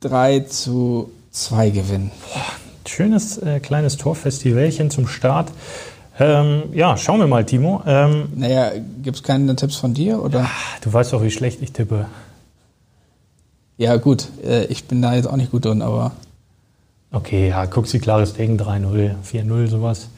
3 0.00 0.40
zu 0.40 1.10
2 1.30 1.70
gewinnen. 1.70 2.10
Schönes 2.86 3.38
äh, 3.38 3.60
kleines 3.60 3.96
Torfestivalchen 3.96 4.90
zum 4.90 5.06
Start. 5.06 5.52
Ähm, 6.18 6.64
ja, 6.72 6.96
schauen 6.96 7.20
wir 7.20 7.26
mal, 7.26 7.44
Timo. 7.44 7.82
Ähm, 7.86 8.28
naja, 8.34 8.72
gibt 9.02 9.18
es 9.18 9.22
keine 9.22 9.54
Tipps 9.54 9.76
von 9.76 9.92
dir? 9.92 10.22
Oder? 10.22 10.40
Ja, 10.40 10.50
du 10.80 10.92
weißt 10.92 11.12
doch, 11.12 11.22
wie 11.22 11.30
schlecht 11.30 11.60
ich 11.60 11.72
tippe. 11.72 12.06
Ja, 13.76 13.96
gut, 13.96 14.28
äh, 14.42 14.64
ich 14.66 14.84
bin 14.84 15.02
da 15.02 15.14
jetzt 15.14 15.26
auch 15.26 15.36
nicht 15.36 15.50
gut 15.50 15.66
drin, 15.66 15.82
aber. 15.82 16.12
Okay, 17.12 17.50
ja, 17.50 17.66
Kuxi, 17.66 17.98
klares 17.98 18.32
Ding, 18.32 18.58
3-0, 18.58 19.14
4-0, 19.30 19.66
sowas. 19.68 20.08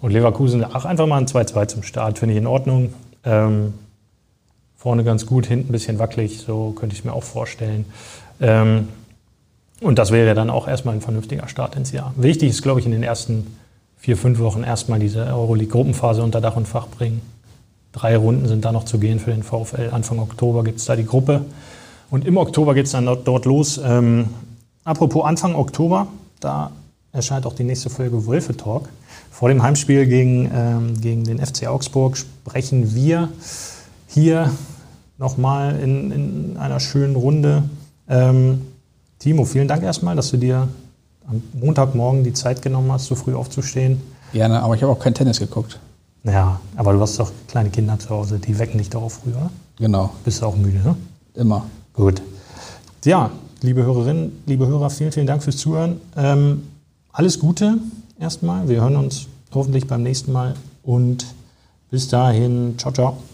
Und 0.00 0.12
Leverkusen, 0.12 0.64
ach, 0.64 0.86
einfach 0.86 1.06
mal 1.06 1.18
ein 1.18 1.26
2-2 1.26 1.66
zum 1.68 1.82
Start, 1.82 2.18
finde 2.18 2.34
ich 2.34 2.38
in 2.38 2.46
Ordnung. 2.46 2.94
Ähm, 3.24 3.74
vorne 4.84 5.02
ganz 5.02 5.24
gut, 5.24 5.46
hinten 5.46 5.70
ein 5.70 5.72
bisschen 5.72 5.98
wackelig, 5.98 6.40
so 6.40 6.72
könnte 6.72 6.92
ich 6.92 6.98
es 6.98 7.04
mir 7.06 7.14
auch 7.14 7.22
vorstellen. 7.22 7.86
Ähm, 8.38 8.88
und 9.80 9.98
das 9.98 10.10
wäre 10.10 10.34
dann 10.34 10.50
auch 10.50 10.68
erstmal 10.68 10.94
ein 10.94 11.00
vernünftiger 11.00 11.48
Start 11.48 11.74
ins 11.74 11.90
Jahr. 11.90 12.12
Wichtig 12.16 12.50
ist, 12.50 12.62
glaube 12.62 12.80
ich, 12.80 12.86
in 12.86 12.92
den 12.92 13.02
ersten 13.02 13.56
vier, 13.96 14.18
fünf 14.18 14.40
Wochen 14.40 14.62
erstmal 14.62 14.98
diese 14.98 15.24
Euroleague-Gruppenphase 15.24 16.22
unter 16.22 16.42
Dach 16.42 16.56
und 16.56 16.68
Fach 16.68 16.86
bringen. 16.86 17.22
Drei 17.92 18.14
Runden 18.18 18.46
sind 18.46 18.66
da 18.66 18.72
noch 18.72 18.84
zu 18.84 18.98
gehen 18.98 19.20
für 19.20 19.30
den 19.30 19.42
VfL. 19.42 19.88
Anfang 19.90 20.18
Oktober 20.18 20.62
gibt 20.64 20.80
es 20.80 20.84
da 20.84 20.96
die 20.96 21.06
Gruppe. 21.06 21.46
Und 22.10 22.26
im 22.26 22.36
Oktober 22.36 22.74
geht 22.74 22.84
es 22.84 22.92
dann 22.92 23.06
dort 23.06 23.46
los. 23.46 23.80
Ähm, 23.82 24.28
apropos 24.84 25.24
Anfang 25.24 25.54
Oktober, 25.54 26.08
da 26.40 26.72
erscheint 27.10 27.46
auch 27.46 27.54
die 27.54 27.64
nächste 27.64 27.88
Folge 27.88 28.26
Wölfe 28.26 28.54
Talk. 28.54 28.90
Vor 29.30 29.48
dem 29.48 29.62
Heimspiel 29.62 30.04
gegen, 30.04 30.50
ähm, 30.54 31.00
gegen 31.00 31.24
den 31.24 31.38
FC 31.38 31.68
Augsburg 31.68 32.18
sprechen 32.18 32.94
wir 32.94 33.30
hier 34.08 34.50
nochmal 35.18 35.78
in, 35.80 36.10
in 36.10 36.56
einer 36.56 36.80
schönen 36.80 37.16
Runde. 37.16 37.64
Ähm, 38.08 38.62
Timo, 39.18 39.44
vielen 39.44 39.68
Dank 39.68 39.82
erstmal, 39.82 40.16
dass 40.16 40.30
du 40.30 40.36
dir 40.36 40.68
am 41.26 41.42
Montagmorgen 41.54 42.24
die 42.24 42.32
Zeit 42.32 42.62
genommen 42.62 42.92
hast, 42.92 43.06
so 43.06 43.14
früh 43.14 43.34
aufzustehen. 43.34 44.00
Gerne, 44.32 44.62
aber 44.62 44.74
ich 44.74 44.82
habe 44.82 44.92
auch 44.92 44.98
kein 44.98 45.14
Tennis 45.14 45.38
geguckt. 45.38 45.78
Ja, 46.24 46.60
aber 46.76 46.92
du 46.92 47.00
hast 47.00 47.18
doch 47.18 47.30
kleine 47.48 47.70
Kinder 47.70 47.98
zu 47.98 48.10
Hause, 48.10 48.38
die 48.38 48.58
wecken 48.58 48.78
dich 48.78 48.90
darauf 48.90 49.20
früher. 49.22 49.50
Genau. 49.78 50.10
Bist 50.24 50.42
du 50.42 50.46
auch 50.46 50.56
müde, 50.56 50.78
ne? 50.78 50.96
Immer. 51.34 51.66
Gut. 51.92 52.22
Ja, 53.04 53.30
liebe 53.60 53.82
Hörerinnen, 53.82 54.42
liebe 54.46 54.66
Hörer, 54.66 54.90
vielen, 54.90 55.12
vielen 55.12 55.26
Dank 55.26 55.42
fürs 55.42 55.58
Zuhören. 55.58 56.00
Ähm, 56.16 56.62
alles 57.12 57.38
Gute 57.38 57.78
erstmal. 58.18 58.68
Wir 58.68 58.80
hören 58.80 58.96
uns 58.96 59.26
hoffentlich 59.52 59.86
beim 59.86 60.02
nächsten 60.02 60.32
Mal 60.32 60.54
und 60.82 61.26
bis 61.90 62.08
dahin, 62.08 62.74
ciao, 62.78 62.92
ciao. 62.92 63.33